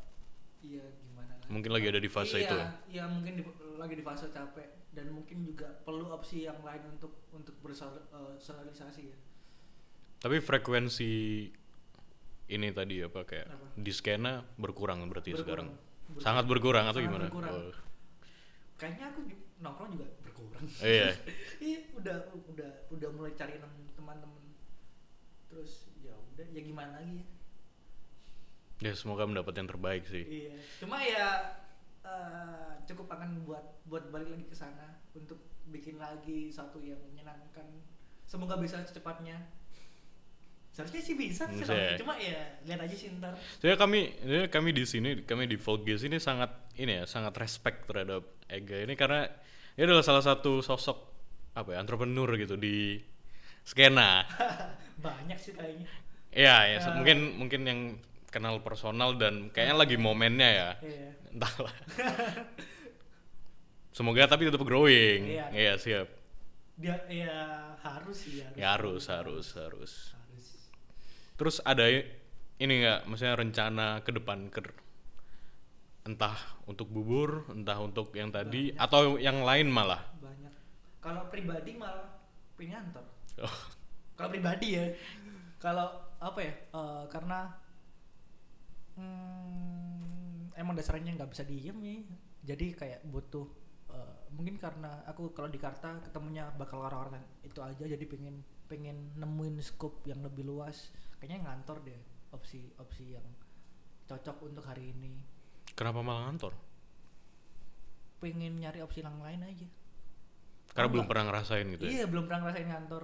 [0.64, 0.84] iya
[1.20, 2.68] gimana lagi mungkin lagi ada di fase iya, itu ya?
[2.88, 3.46] iya mungkin di-
[3.76, 9.16] lagi di fase capek dan mungkin juga perlu opsi yang lain untuk untuk bersosialisasi ya
[10.18, 11.12] tapi frekuensi
[12.50, 13.66] ini tadi apa kayak Apa?
[13.78, 16.18] di skena berkurang berarti sekarang Berkurang.
[16.18, 17.54] sangat berkurang atau Sangat gimana berkurang.
[17.54, 17.74] Oh.
[18.74, 19.20] kayaknya aku
[19.60, 21.08] nongkrong juga berkurang iya
[21.62, 22.16] iya udah
[22.50, 23.54] udah udah mulai cari
[23.94, 24.44] teman-teman
[25.46, 27.26] terus ya udah ya gimana lagi ya
[28.80, 30.24] Ya semoga mendapat yang terbaik sih.
[30.24, 30.56] Iya.
[30.80, 31.60] Cuma ya
[32.00, 35.36] eh, cukup akan buat buat balik lagi ke sana untuk
[35.68, 37.66] bikin lagi satu yang menyenangkan.
[38.24, 39.36] Semoga bisa secepatnya.
[40.70, 41.98] Seharusnya sih bisa, sih, ya?
[41.98, 43.34] cuma ya lihat aja sih ntar.
[43.58, 47.90] Saya kami ya kami di sini kami di Volgis ini sangat ini ya sangat respect
[47.90, 49.26] terhadap Ega ini karena
[49.74, 50.98] dia adalah salah satu sosok
[51.58, 53.02] apa ya entrepreneur gitu di
[53.66, 54.22] skena.
[55.04, 55.90] Banyak sih kayaknya.
[56.30, 56.96] Iya ya se- Ah.
[56.96, 57.80] mungkin mungkin yang
[58.30, 60.70] kenal personal dan kayaknya lagi momennya ya.
[60.80, 61.08] Iya.
[61.34, 61.74] Entahlah.
[63.96, 65.36] Semoga tapi tetap growing.
[65.36, 65.46] Iya.
[65.50, 66.08] Iya siap.
[66.80, 67.36] Dia ya
[67.84, 68.56] harus sih harus.
[68.56, 69.92] Ya harus harus harus.
[70.16, 70.46] Harus.
[71.36, 71.84] Terus ada
[72.60, 74.60] ini nggak, maksudnya rencana ke depan ke
[76.06, 80.00] entah untuk bubur, entah untuk yang tadi atau yang lain malah.
[80.16, 80.54] Banyak.
[81.02, 82.20] Kalau pribadi malah
[82.56, 82.94] pengen.
[83.40, 83.58] Oh,
[84.16, 84.84] Kalau pribadi ya.
[85.60, 85.88] Kalau
[86.20, 86.52] apa ya?
[86.52, 87.52] eh, karena
[88.96, 91.96] hmm, emang dasarnya nggak bisa diem ya.
[92.54, 93.46] Jadi kayak butuh
[93.92, 99.12] eh, mungkin karena aku kalau di Karta ketemunya bakal orang-orang itu aja jadi pengen pengen
[99.18, 100.90] nemuin scope yang lebih luas.
[101.20, 103.26] Kayaknya ngantor deh opsi-opsi yang
[104.06, 105.14] cocok untuk hari ini.
[105.70, 106.52] kenapa malah ngantor?
[108.20, 109.68] Pengen nyari opsi yang lain aja.
[110.74, 111.90] Karena Oh, belum pernah ngerasain gitu ya.
[111.90, 113.02] Iya belum pernah ngerasain kantor.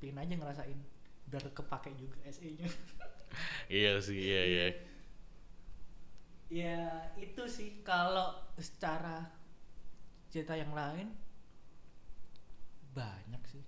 [0.00, 0.78] Pengen aja ngerasain
[1.28, 2.68] biar kepake juga SE-nya.
[3.68, 4.66] Iya sih, iya iya.
[6.52, 6.80] ya
[7.16, 9.24] itu sih kalau secara
[10.28, 11.08] cerita yang lain
[12.92, 13.62] banyak sih.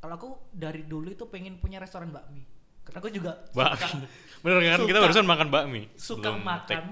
[0.00, 2.44] Kalau aku dari dulu itu pengen punya restoran bakmi.
[2.84, 4.04] Karena aku juga Bakmi.
[4.04, 4.08] suka,
[4.44, 4.78] Bener kan?
[4.88, 5.82] Kita barusan makan bakmi.
[5.96, 6.66] suka sebelum makan.
[6.66, 6.88] take.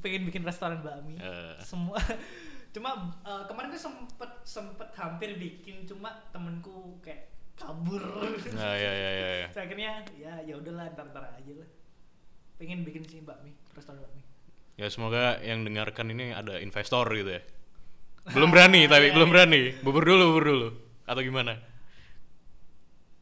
[0.00, 1.16] Pengen bikin restoran bakmi.
[1.20, 1.56] Eh.
[1.64, 1.96] Semua
[2.74, 2.90] cuma
[3.26, 7.29] eh, kemarin tuh sempet sempet hampir bikin cuma temenku kayak
[7.60, 8.00] kabur.
[8.56, 9.28] Nah, ya ya ya.
[9.44, 9.46] ya.
[9.52, 11.68] Terus akhirnya ya ya udahlah ntar ntar aja lah
[12.56, 14.20] pengen bikin sih bakmi restoran bakmi
[14.76, 17.42] Ya semoga yang dengarkan ini ada investor gitu ya.
[18.36, 19.34] Belum berani tapi Iya, belum iya.
[19.36, 19.60] berani.
[19.84, 20.68] Bubur dulu, bubur dulu.
[21.04, 21.60] Atau gimana?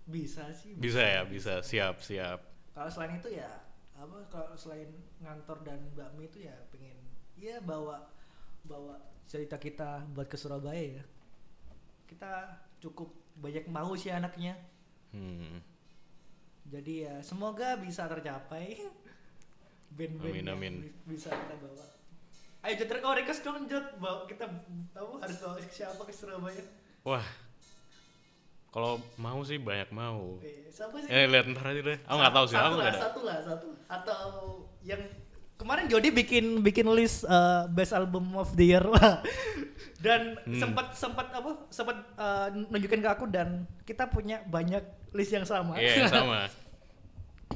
[0.08, 1.60] bisa sih Bisa ya, bisa.
[1.60, 2.40] Siap, siap.
[2.72, 3.50] kalau selain itu ya
[3.92, 4.86] apa kalau selain
[5.18, 6.94] ngantor dan bakmi itu ya pengen
[7.34, 8.06] ya bawa
[8.62, 11.04] bawa cerita kita buat ke Surabaya ya
[12.06, 14.54] kita cukup banyak mau sih anaknya
[15.08, 15.64] Hmm.
[16.64, 18.76] jadi ya semoga bisa tercapai
[19.96, 20.74] band-band Amin, yang amin.
[20.78, 21.84] bi- bisa kita bawa
[22.60, 24.44] ayo Jod kau request dong Jod bawa kita
[24.90, 26.60] tahu harus bawa siapa ke Surabaya
[27.00, 27.24] Wah.
[28.68, 30.36] Kalau mau sih banyak mau.
[30.38, 31.98] Eh, siapa sih Eh lihat ntar aja deh.
[32.04, 34.22] Aku nggak tahu sih, satu aku lah, satu lah satu atau
[34.82, 35.00] yang
[35.58, 38.84] kemarin Jody bikin bikin list uh, best album of the year
[39.98, 40.54] dan Hmm.
[40.56, 44.80] sempat sempat apa sempat uh, nunjukin ke aku dan kita punya banyak
[45.10, 46.46] list yang sama Iya, sama.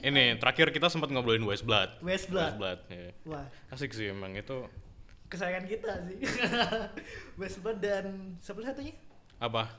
[0.03, 2.00] Ini terakhir kita sempat ngobrolin West Blood.
[2.00, 2.42] West Blood.
[2.48, 2.78] West Blood.
[2.88, 3.12] iya.
[3.22, 4.66] wah Asik sih emang itu
[5.28, 6.18] kesayangan kita sih
[7.40, 8.98] West Blood dan satu satunya
[9.38, 9.70] apa?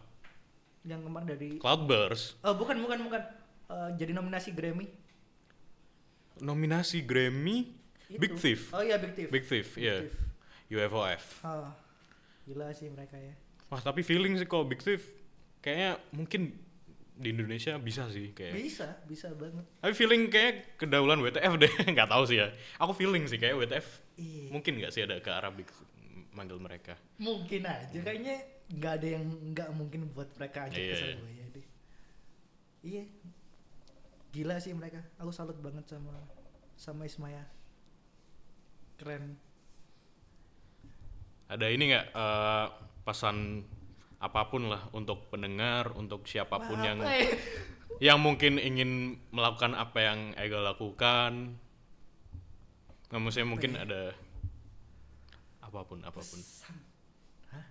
[0.82, 2.40] yang kemarin dari Cloudburst.
[2.40, 3.24] oh bukan bukan bukan
[3.64, 4.92] Uh, jadi nominasi Grammy
[6.38, 7.72] Nominasi Grammy
[8.14, 8.22] Itu.
[8.22, 8.62] Big Thief.
[8.70, 9.96] oh iya Big Thief Big Thief, iya.
[10.02, 10.14] Thief.
[10.72, 11.24] UFOF.
[11.44, 11.70] oh
[12.44, 13.34] gila sih mereka ya
[13.68, 15.02] Wah, tapi feeling sih kok Big Thief
[15.60, 16.54] kayaknya mungkin
[17.14, 18.54] di Indonesia bisa sih kayak.
[18.54, 22.50] bisa bisa banget Tapi feeling kayak kedaulan WTF deh, nggak tahu sih ya.
[22.76, 24.50] Aku feeling sih kayak WTF Iya.
[24.50, 25.90] mungkin nggak sih ada ke arah Big Thief
[26.32, 26.98] manggil mereka.
[27.16, 30.98] mungkin aja kayaknya nggak ada yang nggak mungkin buat mereka aja Iya, iya.
[31.14, 31.66] Surabaya deh
[32.84, 33.04] iya
[34.32, 36.14] gila sih mereka aku salut banget sama
[36.74, 37.46] sama Ismaya
[39.00, 39.38] keren
[41.50, 42.66] Ada ini nggak eh,
[43.06, 43.62] pesan
[44.24, 47.28] apa pun lah untuk pendengar, untuk siapa pun Wah, yang ya?
[48.14, 51.60] yang mungkin ingin melakukan apa yang Ega lakukan.
[53.12, 53.84] Nggak maksudnya mungkin ya?
[53.86, 54.04] ada
[55.62, 56.40] apa pun apa pun.
[56.40, 56.78] Pesan.
[57.52, 57.66] Hah?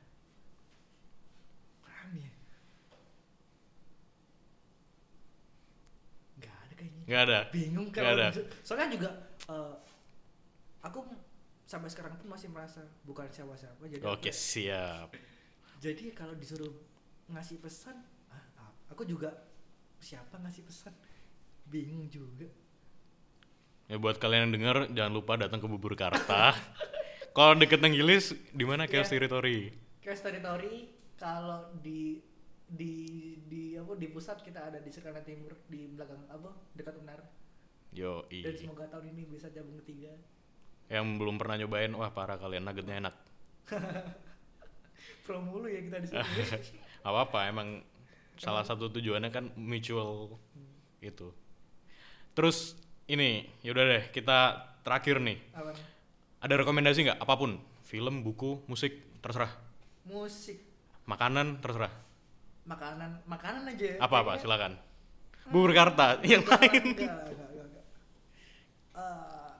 [2.14, 2.30] Ya?
[6.38, 7.02] Nggak ada kayaknya.
[7.08, 7.40] Nggak ada.
[7.50, 8.26] Bingung ada.
[8.30, 9.10] disu- soalnya juga
[9.48, 9.72] eh,
[10.82, 11.00] aku
[11.64, 15.08] sampai sekarang pun masih merasa bukan siapa-siapa jadi Oke aku- siap.
[15.78, 16.70] jadi kalau disuruh
[17.26, 17.96] ngasih pesan
[18.28, 19.30] ah, ah, aku juga
[19.96, 20.92] siapa ngasih pesan
[21.64, 22.46] bingung juga
[23.86, 26.56] Ya buat kalian yang dengar jangan lupa datang ke Bubur Karta.
[27.36, 29.20] Kalau deket Nenggilis di mana Chaos Iya.
[29.20, 29.68] Territory?
[30.00, 32.22] Chaos Territory kalau di
[32.64, 32.94] di
[33.42, 37.20] di apa di pusat kita ada di Sekana Timur di belakang apa dekat Unar
[37.90, 40.16] Yo dan semoga tahun ini bisa jabung ketiga
[40.92, 43.14] Yang belum pernah nyobain, wah parah kalian nuggetnya enak.
[45.24, 46.18] pro mulu ya kita di sini
[47.02, 47.68] Gak apa-apa, emang
[48.36, 50.36] salah satu tujuannya kan mutual
[51.00, 51.30] itu.
[52.32, 52.74] Terus
[53.06, 55.38] ini yaudah deh kita terakhir nih.
[55.52, 55.72] Apa?
[56.42, 57.56] Ada rekomendasi nggak apa pun?
[57.82, 59.50] Film, buku, musik, terserah.
[60.02, 60.58] Musik,
[61.06, 61.90] Makanan, terserah.
[62.62, 63.98] makanan, makanan aja.
[63.98, 64.72] Apa apa Kayaknya- silakan.
[65.50, 66.82] Bubur Karta yang lain.
[66.94, 67.84] Enggak, enggak, enggak, enggak.
[68.94, 69.50] Eh,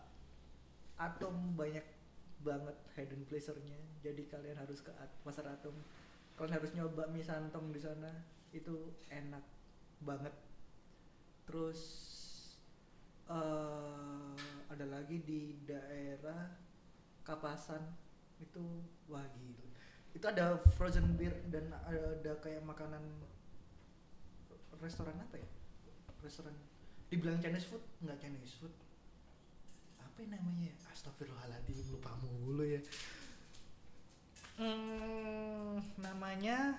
[1.09, 1.84] atom banyak
[2.42, 3.78] banget hidden pleasure-nya.
[4.03, 5.74] Jadi kalian harus ke at- pasar atom.
[6.38, 8.11] Kalian harus nyoba mie santong di sana.
[8.55, 9.44] Itu enak
[10.03, 10.34] banget.
[11.46, 11.80] Terus
[13.30, 14.34] eh
[14.70, 16.59] ada lagi di daerah
[17.22, 17.78] Kapasan
[18.42, 19.70] itu wah gila.
[20.11, 22.98] Itu ada frozen beer dan ada kayak makanan
[24.82, 25.46] restoran apa ya?
[26.22, 26.55] restoran
[27.11, 28.72] dibilang Chinese food nggak Chinese food
[30.12, 30.68] apa namanya?
[30.92, 32.80] Astagfirullahaladzim lupa mulu ya.
[34.60, 36.76] Hmm, namanya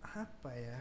[0.00, 0.78] apa ya?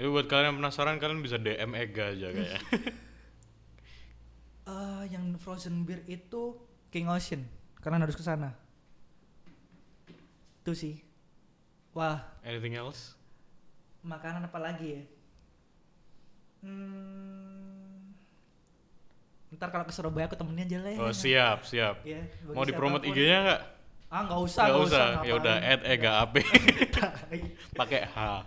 [0.00, 2.62] Jadi buat kalian yang penasaran kalian bisa DM Ega aja kayak.
[4.62, 6.54] Eh, yang frozen beer itu
[6.94, 7.50] King Ocean
[7.82, 8.54] karena harus ke sana.
[10.62, 11.02] Itu sih.
[11.98, 12.22] Wah.
[12.46, 13.18] Anything else?
[14.02, 15.02] makanan apa lagi ya
[16.62, 18.14] hmm,
[19.52, 22.00] ntar kalau ke Surabaya aku temenin aja lah ya Oh siap siap.
[22.02, 23.02] Ya, Mau dipromot.
[23.02, 23.60] IG-nya nggak?
[24.08, 25.06] Ah nggak usah, Nggak usah.
[25.14, 25.24] ngapain.
[25.24, 26.34] Ya udah add Ega AP
[27.78, 28.16] pakai H.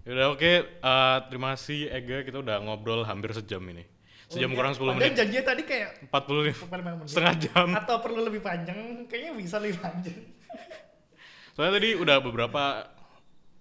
[0.00, 3.84] Yaudah oke, Eh, terima kasih Ega kita udah ngobrol hampir sejam ini.
[4.26, 4.78] Sejam Oh, kurang iya.
[4.78, 5.18] 10 Padahal menit.
[5.18, 6.54] janjinya tadi kayak 40 nih.
[6.56, 7.08] 45 menit.
[7.10, 7.66] Setengah jam.
[7.74, 8.78] Atau perlu lebih panjang?
[9.04, 10.18] Kayaknya bisa lebih panjang.
[11.52, 12.62] Soalnya tadi udah beberapa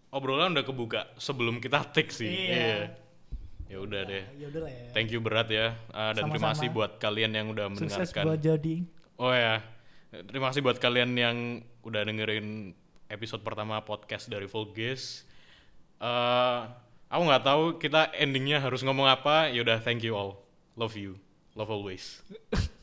[0.10, 2.30] obrolan udah kebuka sebelum kita take sih.
[2.30, 2.94] Iya.
[3.70, 4.26] Ya udah deh.
[4.42, 4.86] Ya udah lah ya.
[4.98, 5.78] Thank you berat ya.
[5.94, 6.58] Uh, dan terima Sama-sama.
[6.58, 8.24] kasih buat kalian yang udah Sukses mendengarkan.
[8.26, 8.76] buat jadi.
[9.22, 9.62] Oh ya.
[10.10, 11.38] Terima kasih buat kalian yang
[11.86, 12.74] udah dengerin
[13.14, 15.22] episode pertama podcast dari Volges.
[16.02, 16.60] Eh,
[17.14, 19.54] aku nggak tahu kita endingnya harus ngomong apa.
[19.54, 20.42] Yaudah, thank you all.
[20.74, 21.22] Love you.
[21.54, 22.26] Love always.